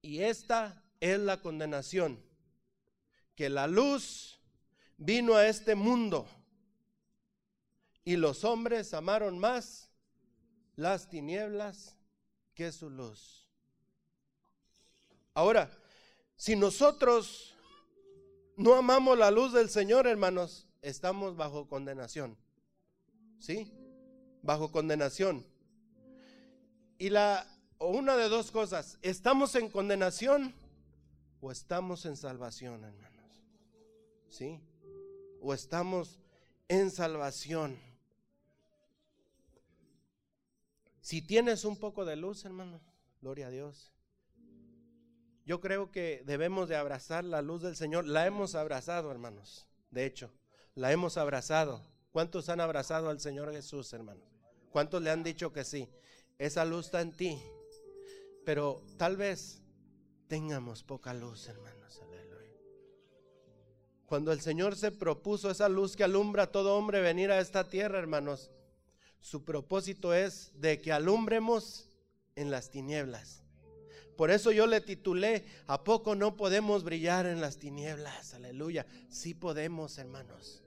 [0.04, 2.24] Y esta es la condenación,
[3.34, 4.40] que la luz
[4.98, 6.28] vino a este mundo
[8.04, 9.90] y los hombres amaron más
[10.76, 11.98] las tinieblas
[12.54, 13.48] que su luz.
[15.34, 15.72] Ahora,
[16.36, 17.56] si nosotros
[18.58, 22.38] no amamos la luz del Señor, hermanos, estamos bajo condenación.
[23.40, 23.72] ¿Sí?
[24.42, 25.46] Bajo condenación.
[26.98, 27.46] Y la
[27.78, 30.54] o una de dos cosas, ¿estamos en condenación
[31.42, 33.44] o estamos en salvación, hermanos?
[34.30, 34.62] ¿Sí?
[35.42, 36.20] O estamos
[36.68, 37.78] en salvación.
[41.02, 42.80] Si tienes un poco de luz, hermano,
[43.22, 43.92] gloria a Dios.
[45.46, 48.08] Yo creo que debemos de abrazar la luz del Señor.
[48.08, 49.68] La hemos abrazado, hermanos.
[49.92, 50.32] De hecho,
[50.76, 51.82] la hemos abrazado.
[52.12, 54.22] ¿Cuántos han abrazado al Señor Jesús, hermano?
[54.72, 55.90] ¿Cuántos le han dicho que sí?
[56.38, 57.42] Esa luz está en ti.
[58.46, 59.62] Pero tal vez
[60.28, 62.00] tengamos poca luz, hermanos.
[62.02, 62.54] Aleluya.
[64.06, 67.68] Cuando el Señor se propuso esa luz que alumbra a todo hombre venir a esta
[67.68, 68.52] tierra, hermanos,
[69.20, 71.90] su propósito es de que alumbremos
[72.36, 73.42] en las tinieblas.
[74.16, 78.34] Por eso yo le titulé, ¿a poco no podemos brillar en las tinieblas?
[78.34, 78.86] Aleluya.
[79.10, 80.65] Sí podemos, hermanos.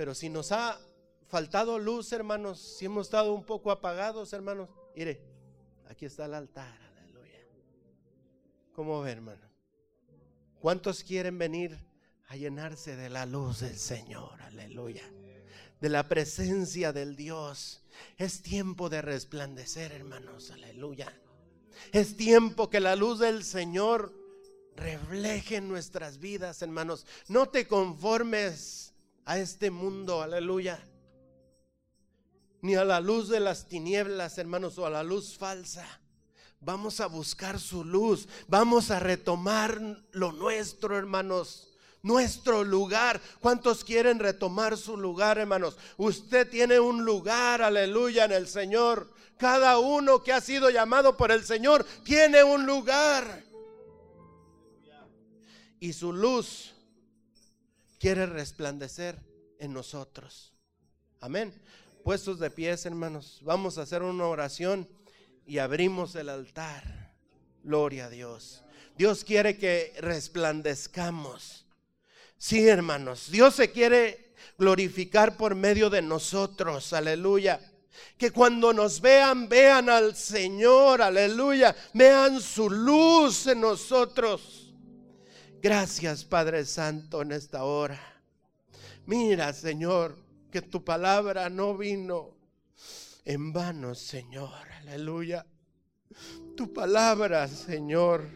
[0.00, 0.80] Pero si nos ha
[1.28, 5.20] faltado luz, hermanos, si hemos estado un poco apagados, hermanos, mire,
[5.90, 7.46] aquí está el altar, aleluya.
[8.72, 9.46] ¿Cómo ve, hermano?
[10.58, 11.76] ¿Cuántos quieren venir
[12.28, 14.40] a llenarse de la luz del Señor?
[14.40, 15.04] Aleluya.
[15.82, 17.82] De la presencia del Dios.
[18.16, 21.12] Es tiempo de resplandecer, hermanos, aleluya.
[21.92, 24.14] Es tiempo que la luz del Señor
[24.76, 27.04] refleje en nuestras vidas, hermanos.
[27.28, 28.89] No te conformes
[29.30, 30.84] a este mundo, aleluya.
[32.62, 35.86] Ni a la luz de las tinieblas, hermanos, o a la luz falsa.
[36.58, 38.26] Vamos a buscar su luz.
[38.48, 41.68] Vamos a retomar lo nuestro, hermanos.
[42.02, 43.20] Nuestro lugar.
[43.38, 45.78] ¿Cuántos quieren retomar su lugar, hermanos?
[45.96, 49.14] Usted tiene un lugar, aleluya, en el Señor.
[49.38, 53.44] Cada uno que ha sido llamado por el Señor tiene un lugar.
[55.78, 56.74] Y su luz
[58.00, 59.16] quiere resplandecer
[59.58, 60.54] en nosotros.
[61.20, 61.52] Amén.
[62.02, 64.88] Puestos de pies, hermanos, vamos a hacer una oración
[65.46, 67.12] y abrimos el altar.
[67.62, 68.64] Gloria a Dios.
[68.96, 71.66] Dios quiere que resplandezcamos.
[72.38, 76.94] Sí, hermanos, Dios se quiere glorificar por medio de nosotros.
[76.94, 77.60] Aleluya.
[78.16, 81.02] Que cuando nos vean, vean al Señor.
[81.02, 81.76] Aleluya.
[81.92, 84.59] Vean su luz en nosotros.
[85.62, 88.00] Gracias, Padre Santo, en esta hora.
[89.04, 90.16] Mira, Señor,
[90.50, 92.30] que tu palabra no vino
[93.26, 94.54] en vano, Señor.
[94.80, 95.44] Aleluya.
[96.56, 98.26] Tu palabra, Señor.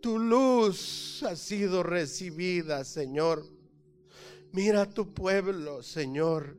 [0.00, 3.46] Tu luz ha sido recibida, Señor.
[4.50, 6.58] Mira tu pueblo, Señor,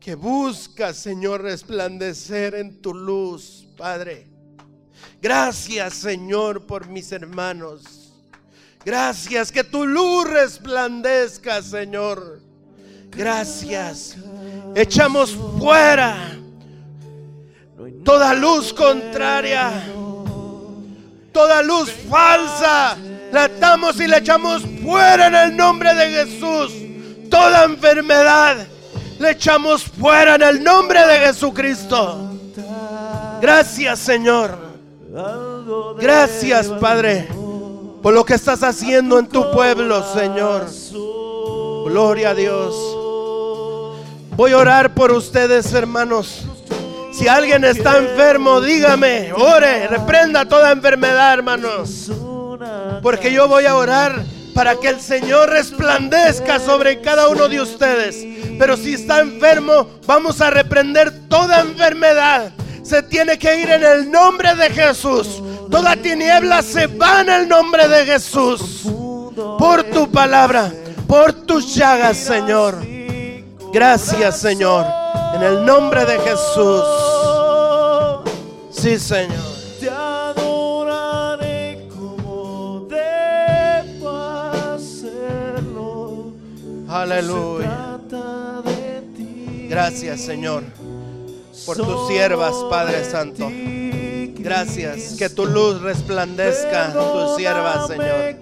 [0.00, 4.28] que busca, Señor, resplandecer en tu luz, Padre.
[5.22, 8.03] Gracias, Señor, por mis hermanos.
[8.84, 12.40] Gracias, que tu luz resplandezca, Señor.
[13.10, 14.16] Gracias.
[14.74, 16.36] Echamos fuera
[18.04, 19.70] toda luz contraria,
[21.32, 22.96] toda luz falsa.
[23.32, 26.72] La atamos y la echamos fuera en el nombre de Jesús.
[27.30, 28.66] Toda enfermedad
[29.18, 32.30] le echamos fuera en el nombre de Jesucristo.
[33.40, 34.58] Gracias Señor.
[35.98, 37.28] Gracias Padre
[38.04, 40.66] por lo que estás haciendo en tu pueblo, Señor.
[41.86, 42.74] Gloria a Dios.
[44.36, 46.44] Voy a orar por ustedes, hermanos.
[47.14, 52.12] Si alguien está enfermo, dígame, ore, reprenda toda enfermedad, hermanos.
[53.00, 58.22] Porque yo voy a orar para que el Señor resplandezca sobre cada uno de ustedes.
[58.58, 62.52] Pero si está enfermo, vamos a reprender toda enfermedad.
[62.82, 65.40] Se tiene que ir en el nombre de Jesús.
[65.70, 68.82] Toda tiniebla se va en el nombre de Jesús.
[69.58, 70.72] Por tu palabra,
[71.06, 72.78] por tus llagas, Señor.
[73.72, 74.86] Gracias, Señor.
[75.34, 76.84] En el nombre de Jesús.
[78.70, 79.38] Sí, Señor.
[79.80, 84.10] Te adoraré como debo
[84.74, 86.32] hacerlo.
[86.88, 87.84] Aleluya.
[89.68, 90.62] Gracias, Señor,
[91.66, 93.50] por tus siervas, Padre Santo.
[94.44, 95.14] Gracias.
[95.14, 98.36] Que tu luz resplandezca en tus siervas, Señor.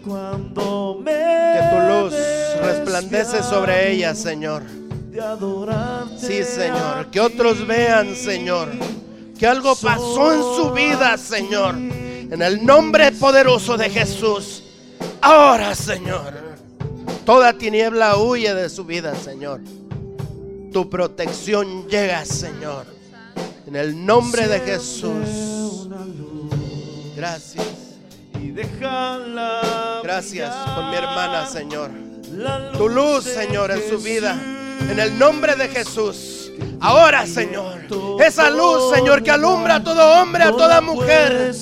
[1.05, 2.13] Que tu luz
[2.61, 4.65] resplandece sobre ellas, Señor.
[6.19, 7.07] Sí, Señor.
[7.13, 8.69] Que otros vean, Señor.
[9.39, 11.77] Que algo pasó en su vida, Señor.
[11.77, 14.65] En el nombre poderoso de Jesús.
[15.21, 16.35] Ahora, Señor.
[17.25, 19.61] Toda tiniebla huye de su vida, Señor.
[20.73, 22.87] Tu protección llega, Señor.
[23.67, 25.89] En el nombre de Jesús.
[27.17, 27.67] Gracias.
[28.41, 31.91] y déjala Gracias por mi hermana, Señor.
[32.77, 34.39] Tu luz, Señor, en su vida.
[34.91, 36.51] En el nombre de Jesús.
[36.81, 37.87] Ahora, Señor.
[38.25, 41.55] Esa luz, Señor, que alumbra a todo hombre, a toda mujer.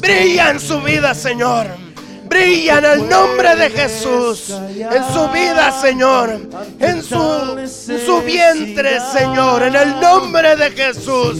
[0.00, 1.87] Brilla en su vida, Señor.
[2.28, 4.50] Brilla en el nombre de Jesús.
[4.50, 6.40] En su vida, Señor.
[6.78, 9.62] En su, en su vientre, Señor.
[9.62, 11.38] En el nombre de Jesús.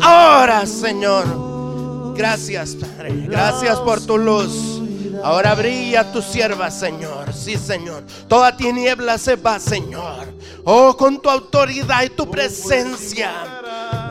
[0.00, 2.14] Ahora, Señor.
[2.14, 3.26] Gracias, Padre.
[3.28, 4.80] Gracias por tu luz.
[5.22, 7.32] Ahora brilla tu sierva, Señor.
[7.34, 8.04] Sí, Señor.
[8.28, 10.26] Toda tiniebla se va, Señor.
[10.64, 13.32] Oh, con tu autoridad y tu presencia.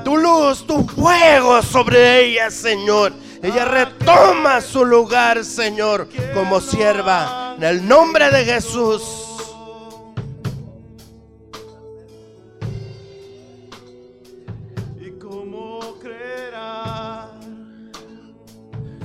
[0.03, 3.14] Tu luz, tu fuego sobre ella, Señor.
[3.42, 7.56] Ella retoma su lugar, Señor, como sierva.
[7.58, 9.26] En el nombre de Jesús.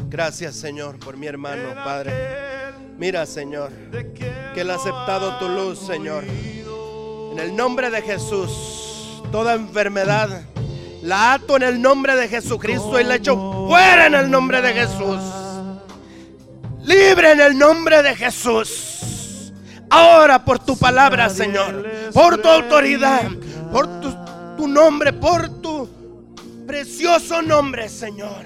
[0.08, 2.12] Gracias, Señor, por mi hermano, Padre.
[2.96, 3.72] Mira, Señor,
[4.14, 6.22] que Él ha aceptado tu luz, Señor.
[6.24, 10.42] En el nombre de Jesús, toda enfermedad
[11.02, 13.34] la ato en el nombre de Jesucristo y la echo
[13.68, 15.20] fuera en el nombre de Jesús.
[16.82, 19.52] Libre en el nombre de Jesús.
[19.90, 23.30] Ahora por tu palabra, Señor, por tu autoridad,
[23.70, 25.88] por tu, nombre, por tu
[26.66, 28.44] precioso nombre, Señor.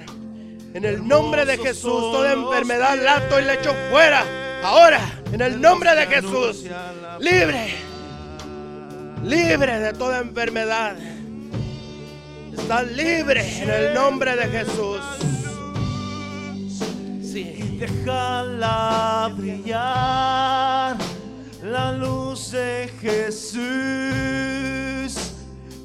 [0.74, 4.24] En el nombre de Jesús, toda enfermedad la ato y la echo fuera.
[4.62, 5.00] Ahora,
[5.32, 6.64] en el nombre de Jesús,
[7.20, 7.88] libre
[9.24, 10.96] libre de toda enfermedad.
[12.58, 15.00] Estás libre en el nombre de Jesús.
[17.22, 17.76] Sí.
[17.78, 20.96] Déjala brillar
[21.62, 23.60] la luz de Jesús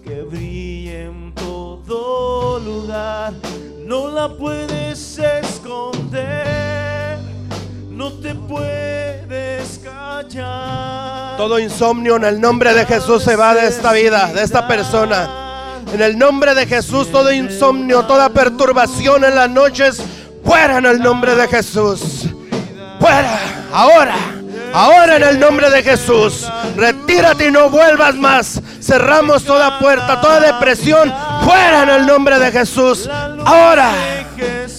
[0.04, 3.34] que brille en todo lugar.
[3.86, 7.20] No la puedes esconder,
[7.90, 11.38] no te puedes callar.
[11.38, 15.43] Todo insomnio en el nombre de Jesús se va de esta vida, de esta persona.
[15.94, 20.02] En el nombre de Jesús, todo insomnio, toda perturbación en las noches,
[20.44, 22.26] fuera en el nombre de Jesús.
[23.00, 23.40] Fuera,
[23.72, 24.16] ahora.
[24.74, 28.60] Ahora en el nombre de Jesús, retírate y no vuelvas más.
[28.82, 31.14] Cerramos toda puerta, toda depresión,
[31.44, 33.08] fuera en el nombre de Jesús.
[33.46, 33.92] Ahora,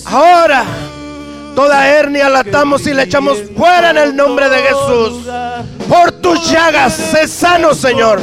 [0.06, 0.64] ahora.
[1.54, 5.28] Toda hernia la atamos y la echamos fuera en el nombre de Jesús.
[5.88, 8.20] Por tus llagas, sé sano, Señor.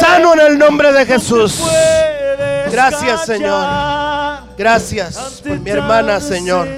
[0.00, 1.62] Sano en el nombre de Jesús.
[2.70, 3.66] Gracias, Señor.
[4.56, 6.68] Gracias por mi hermana, Señor.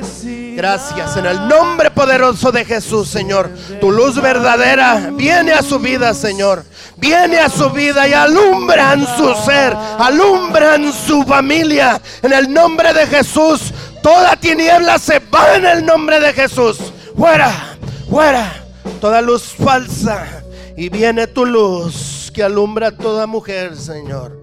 [0.55, 3.51] Gracias en el nombre poderoso de Jesús, Señor.
[3.81, 6.65] Tu luz verdadera viene a su vida, Señor.
[6.97, 12.01] Viene a su vida y alumbran su ser, alumbran su familia.
[12.23, 13.73] En el nombre de Jesús,
[14.03, 16.79] toda tiniebla se va en el nombre de Jesús.
[17.17, 17.77] Fuera,
[18.09, 18.53] fuera,
[19.01, 20.45] toda luz falsa.
[20.77, 24.42] Y viene tu luz que alumbra a toda mujer, Señor.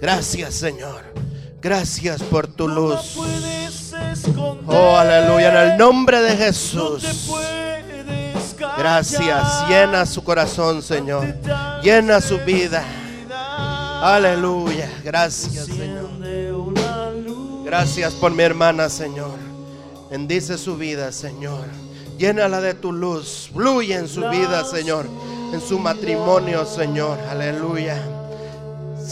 [0.00, 1.02] Gracias, Señor.
[1.60, 3.16] Gracias por tu luz.
[4.66, 7.30] Oh, aleluya, en el nombre de Jesús.
[8.76, 11.34] Gracias, llena su corazón, Señor.
[11.82, 12.84] Llena su vida.
[14.02, 16.10] Aleluya, gracias, Señor.
[17.64, 19.38] Gracias por mi hermana, Señor.
[20.10, 21.64] Bendice su vida, Señor.
[22.18, 23.50] Llénala de tu luz.
[23.52, 25.06] Fluye en su vida, Señor.
[25.52, 27.18] En su matrimonio, Señor.
[27.30, 28.13] Aleluya.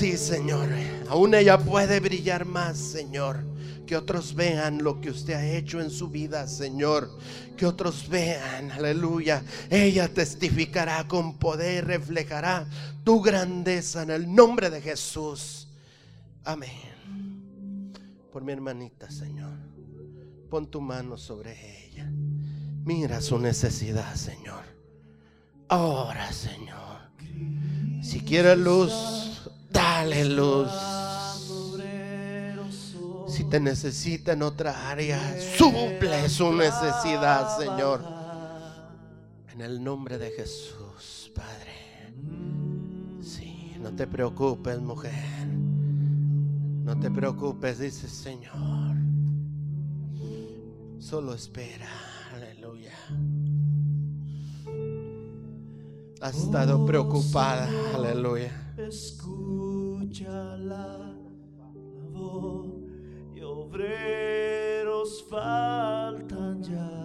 [0.03, 0.69] Sí, Señor.
[1.11, 3.45] Aún ella puede brillar más, Señor.
[3.87, 7.09] Que otros vean lo que usted ha hecho en su vida, Señor.
[7.57, 9.45] Que otros vean, aleluya.
[9.71, 12.67] Ella testificará con poder, reflejará
[13.05, 15.69] tu grandeza en el nombre de Jesús.
[16.43, 17.93] Amén.
[18.33, 19.57] Por mi hermanita, Señor.
[20.51, 22.11] Pon tu mano sobre ella.
[22.85, 24.65] Mira su necesidad, Señor.
[25.69, 27.03] Ahora, Señor.
[28.03, 29.22] Si quiere luz,
[29.73, 30.71] dale luz.
[33.29, 35.19] Si te necesita en otra área,
[35.57, 38.05] suple su necesidad, Señor.
[39.53, 42.13] En el nombre de Jesús, Padre.
[43.23, 45.47] Sí, no te preocupes, mujer.
[46.85, 48.97] No te preocupes, dice Señor.
[50.99, 51.89] Solo espera.
[52.35, 52.93] Aleluya.
[56.21, 57.69] Has estado preocupada.
[57.95, 58.62] Aleluya.
[58.77, 61.15] Escucha la
[62.11, 62.69] voz
[63.35, 67.02] y obreros faltan ya.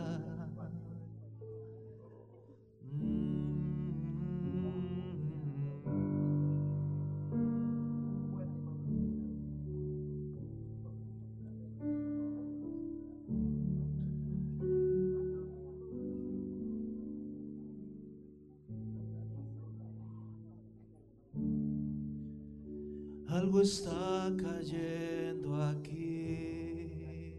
[23.62, 27.36] Está cayendo aquí.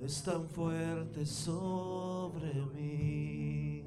[0.00, 3.84] Es tan fuerte sobre mí.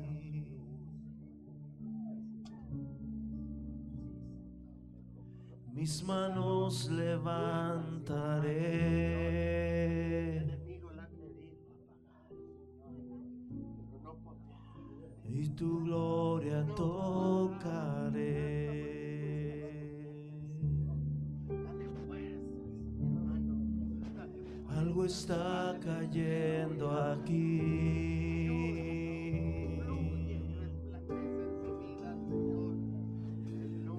[5.73, 7.87] Mis manos levantaré.
[15.39, 18.17] Y tu gloria tocaré.
[24.69, 28.17] Algo está cayendo aquí.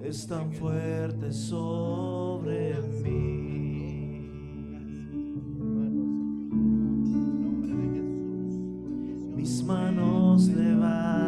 [0.03, 2.73] Es tan fuerte sobre
[3.03, 4.29] mí.
[9.35, 11.18] Mis manos levantaré.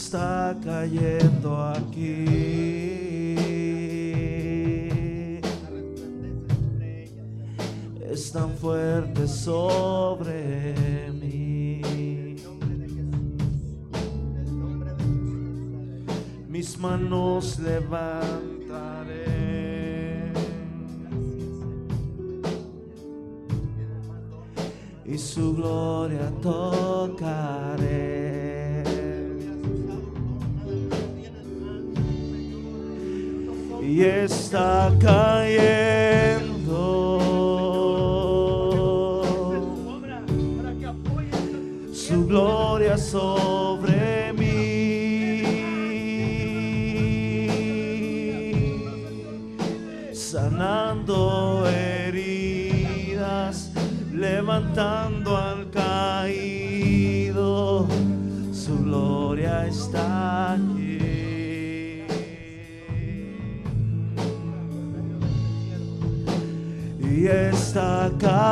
[0.00, 1.79] Está cayendo aquí.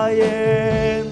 [0.09, 1.05] Cayendo.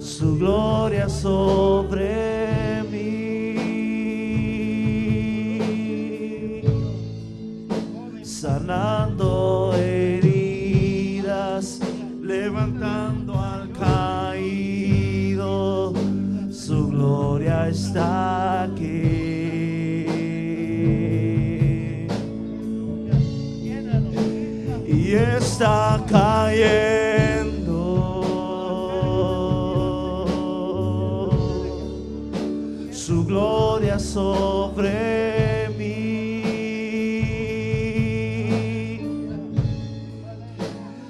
[0.00, 2.23] Su gloria sobre
[34.14, 36.44] sobre mí,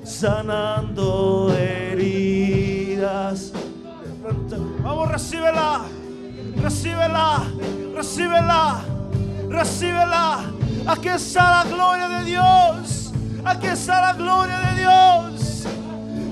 [0.02, 3.52] sanando heridas.
[4.82, 5.82] Vamos, recíbela,
[6.56, 7.42] recíbela,
[7.94, 8.80] recíbela,
[9.50, 10.44] recíbela.
[10.86, 13.12] Aquí está la gloria de Dios.
[13.44, 15.66] Aquí está la gloria de Dios.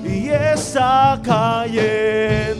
[0.03, 2.52] Y está cayendo.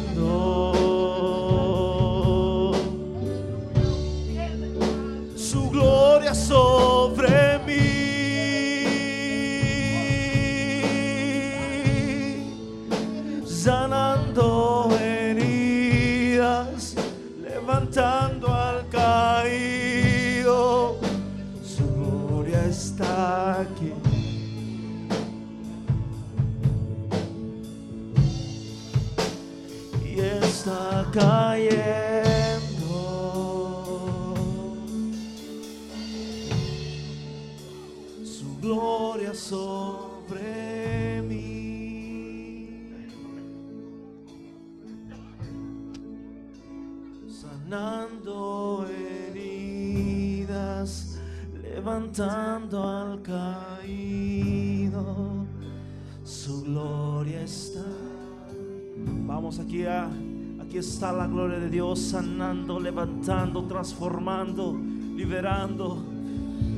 [60.73, 64.75] Aquí está la gloria de Dios sanando, levantando, transformando,
[65.15, 66.03] liberando.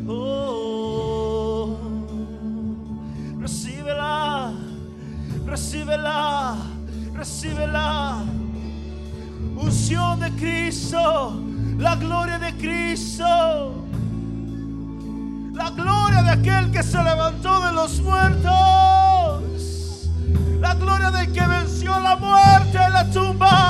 [0.05, 1.77] Oh,
[3.39, 4.51] recíbela,
[5.45, 6.57] recíbela,
[7.13, 8.17] recíbela.
[9.55, 11.39] Unción de Cristo,
[11.77, 13.23] la gloria de Cristo,
[15.53, 19.05] la gloria de aquel que se levantó de los muertos.
[20.59, 23.64] La gloria del que venció la muerte en la tumba.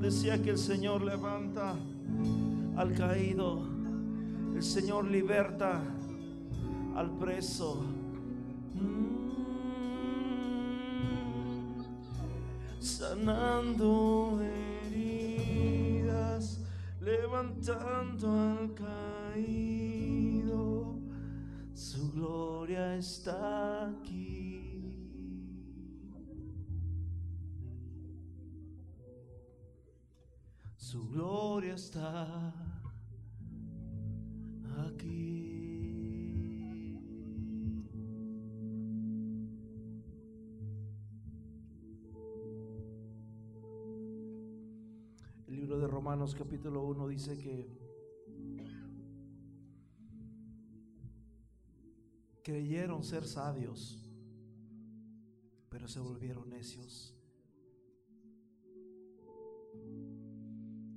[0.00, 1.76] Decía que el Señor levanta
[2.76, 3.62] al caído,
[4.54, 5.82] el Señor liberta
[6.96, 7.84] al preso.
[12.80, 14.40] sanando
[14.86, 16.60] heridas,
[17.00, 18.39] levantando
[30.90, 32.52] Su gloria está
[34.88, 35.46] aquí.
[45.46, 47.68] El libro de Romanos capítulo 1 dice que
[52.42, 54.10] creyeron ser sabios,
[55.68, 57.19] pero se volvieron necios.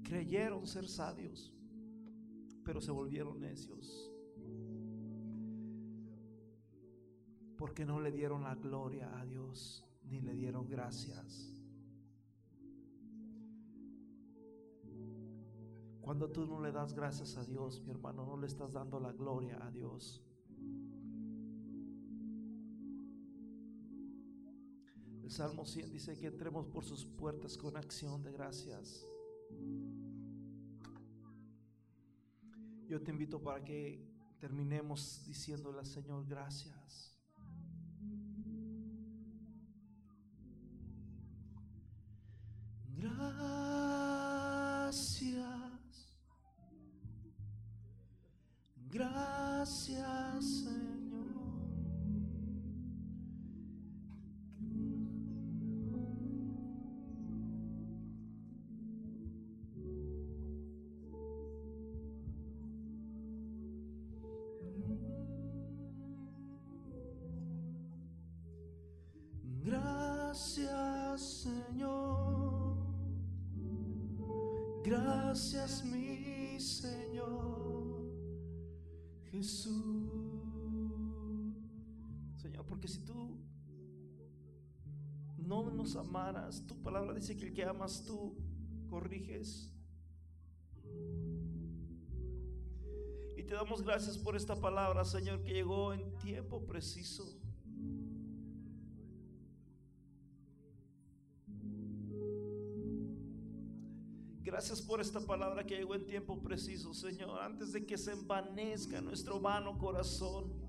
[0.04, 1.54] Creyeron ser sabios,
[2.64, 4.12] pero se volvieron necios.
[7.58, 11.54] Porque no le dieron la gloria a Dios, ni le dieron gracias.
[16.02, 19.14] Cuando tú no le das gracias a Dios, mi hermano, no le estás dando la
[19.14, 20.22] gloria a Dios.
[25.24, 29.08] El Salmo 100 dice que entremos por sus puertas con acción de gracias.
[32.88, 34.06] Yo te invito para que
[34.40, 37.13] terminemos diciéndole al Señor gracias.
[85.96, 88.38] Amaras, tu palabra dice que el que amas tú
[88.90, 89.72] corriges.
[93.36, 97.40] Y te damos gracias por esta palabra, Señor, que llegó en tiempo preciso.
[104.44, 109.02] Gracias por esta palabra que llegó en tiempo preciso, Señor, antes de que se envanezca
[109.02, 110.63] nuestro vano corazón.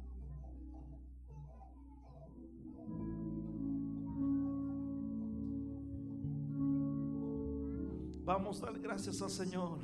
[8.36, 9.78] Vamos a dar gracias al Señor.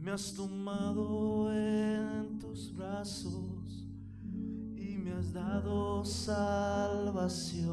[0.00, 3.86] Me has tomado en tus brazos
[4.74, 7.70] y me has dado salvación.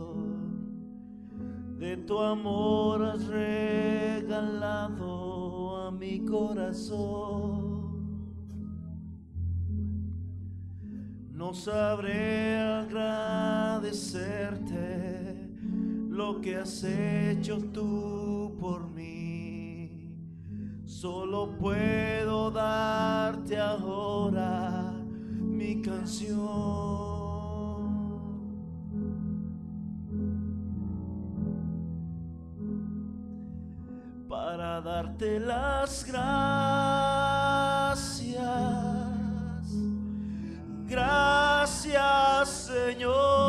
[1.80, 4.68] De tu amor has regalado
[5.88, 7.82] a mi corazón.
[11.32, 13.90] No sabré agradecerte
[16.12, 18.23] lo que has hecho tú
[18.64, 20.16] por mí.
[20.86, 24.94] Solo puedo darte ahora
[25.42, 27.04] mi canción.
[34.30, 36.24] para darte las gracias.
[40.88, 43.43] Gracias Señor,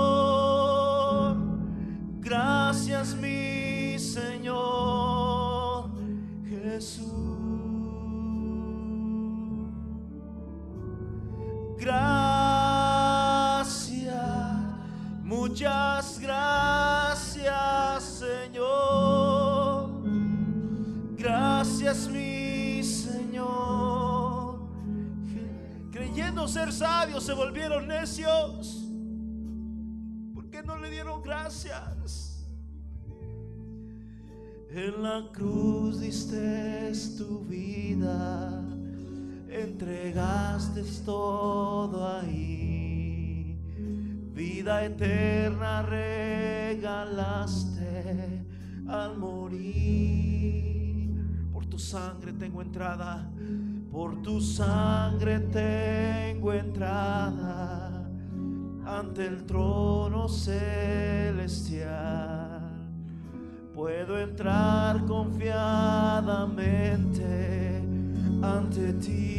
[26.74, 28.84] sabios se volvieron necios.
[30.34, 32.46] ¿Por qué no le dieron gracias?
[34.70, 38.60] En la cruz diste tu vida,
[39.48, 43.56] entregaste todo ahí.
[44.34, 47.24] vida eterna regalaste
[48.88, 50.34] al morir.
[51.52, 53.30] Por tu sangre tengo entrada,
[53.94, 58.10] por tu sangre tengo entrada
[58.84, 61.30] ante el trono celestial.
[63.72, 67.80] Puedo entrar confiadamente
[68.42, 69.30] ante ti.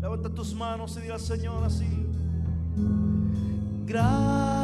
[0.00, 2.06] Levanta tus manos y diga al Señor así.
[3.86, 4.63] Gracias.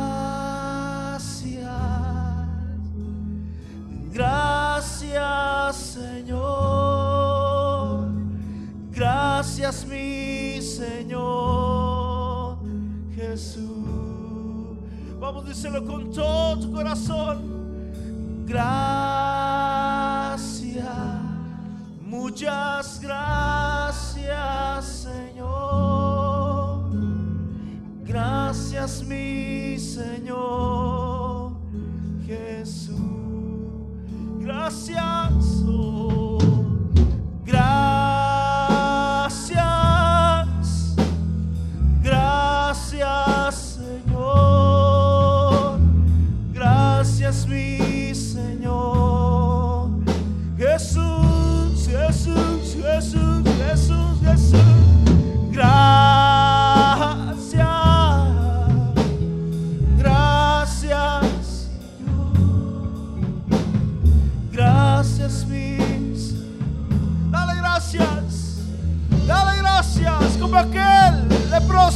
[4.21, 8.05] Gracias Señor.
[8.93, 12.59] Gracias mi Señor
[13.15, 13.65] Jesús.
[15.19, 18.45] Vamos a decirlo con todo tu corazón.
[18.45, 19.65] Gracias.
[22.03, 26.91] Muchas gracias Señor.
[28.05, 31.53] Gracias mi Señor
[32.27, 32.80] Jesús.
[34.51, 35.63] Gracias.
[35.69, 36.20] oh,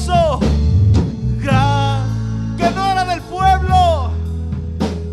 [0.07, 0.41] leproso.
[1.41, 2.03] gra-
[2.57, 4.11] Que no era del pueblo.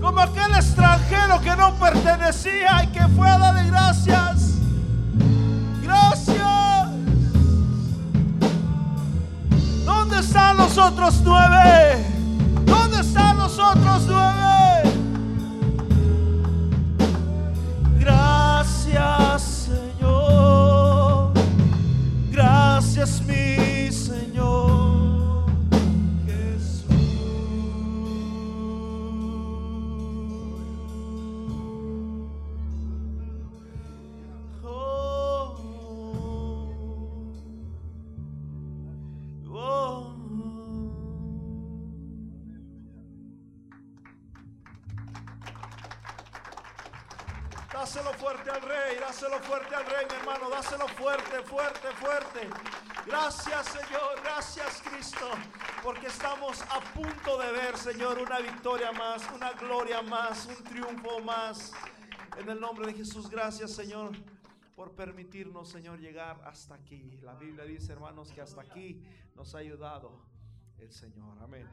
[0.01, 4.51] Como aquel extranjero que no pertenecía y que fue a darle gracias.
[5.81, 6.87] Gracias.
[9.85, 12.05] ¿Dónde están los otros nueve?
[59.41, 61.73] Una gloria más, un triunfo más.
[62.37, 64.11] En el nombre de Jesús, gracias, Señor,
[64.75, 67.17] por permitirnos, Señor, llegar hasta aquí.
[67.23, 69.03] La Biblia dice, hermanos, que hasta aquí
[69.35, 70.11] nos ha ayudado
[70.77, 71.39] el Señor.
[71.41, 71.67] Amén.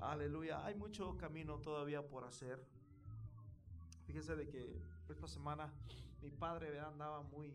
[0.00, 0.64] Aleluya.
[0.64, 2.64] Hay mucho camino todavía por hacer.
[4.06, 5.68] Fíjese de que esta semana
[6.22, 7.52] mi padre andaba muy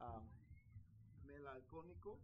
[0.00, 0.22] ah,
[1.26, 2.18] melancólico.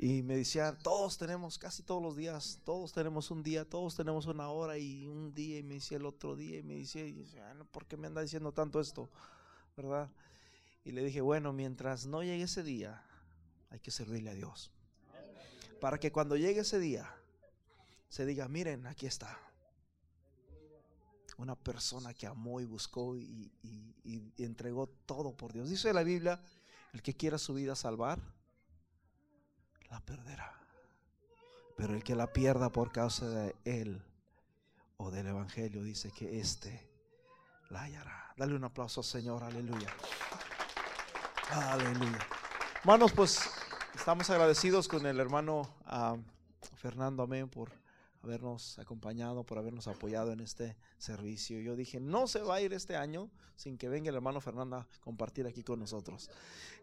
[0.00, 4.26] Y me decía, todos tenemos, casi todos los días, todos tenemos un día, todos tenemos
[4.26, 7.12] una hora y un día, y me decía el otro día, y me decía, y
[7.12, 9.10] decía, "Ah, ¿por qué me anda diciendo tanto esto?
[9.76, 10.08] ¿Verdad?
[10.84, 13.02] Y le dije, bueno, mientras no llegue ese día,
[13.70, 14.70] hay que servirle a Dios.
[15.80, 17.12] Para que cuando llegue ese día,
[18.08, 19.36] se diga, miren, aquí está.
[21.38, 23.50] Una persona que amó y buscó y-
[24.04, 25.68] y entregó todo por Dios.
[25.68, 26.40] Dice la Biblia,
[26.92, 28.20] el que quiera su vida salvar,
[29.90, 30.52] la perderá.
[31.76, 34.02] Pero el que la pierda por causa de él
[34.96, 36.88] o del Evangelio, dice que éste
[37.70, 38.34] la hallará.
[38.36, 39.88] Dale un aplauso, Señor, aleluya.
[41.50, 42.18] Aleluya.
[42.80, 43.50] Hermanos, pues
[43.94, 46.16] estamos agradecidos con el hermano ah,
[46.76, 47.70] Fernando Amén por
[48.22, 51.60] habernos acompañado, por habernos apoyado en este servicio.
[51.60, 54.76] Yo dije, no se va a ir este año sin que venga el hermano Fernando
[54.76, 56.30] a compartir aquí con nosotros.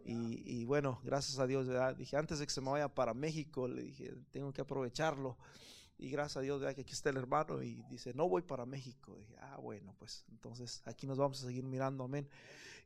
[0.06, 1.68] Y, y bueno, gracias a Dios,
[1.98, 5.38] dije, antes de que se me vaya para México, le dije, tengo que aprovecharlo.
[5.98, 6.76] Y gracias a Dios, ¿verdad?
[6.76, 9.16] que aquí está el hermano y dice, no voy para México.
[9.18, 12.28] Dije, ah, bueno, pues entonces aquí nos vamos a seguir mirando, amén.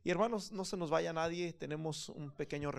[0.04, 2.70] Y hermanos, no se nos vaya nadie, tenemos un pequeño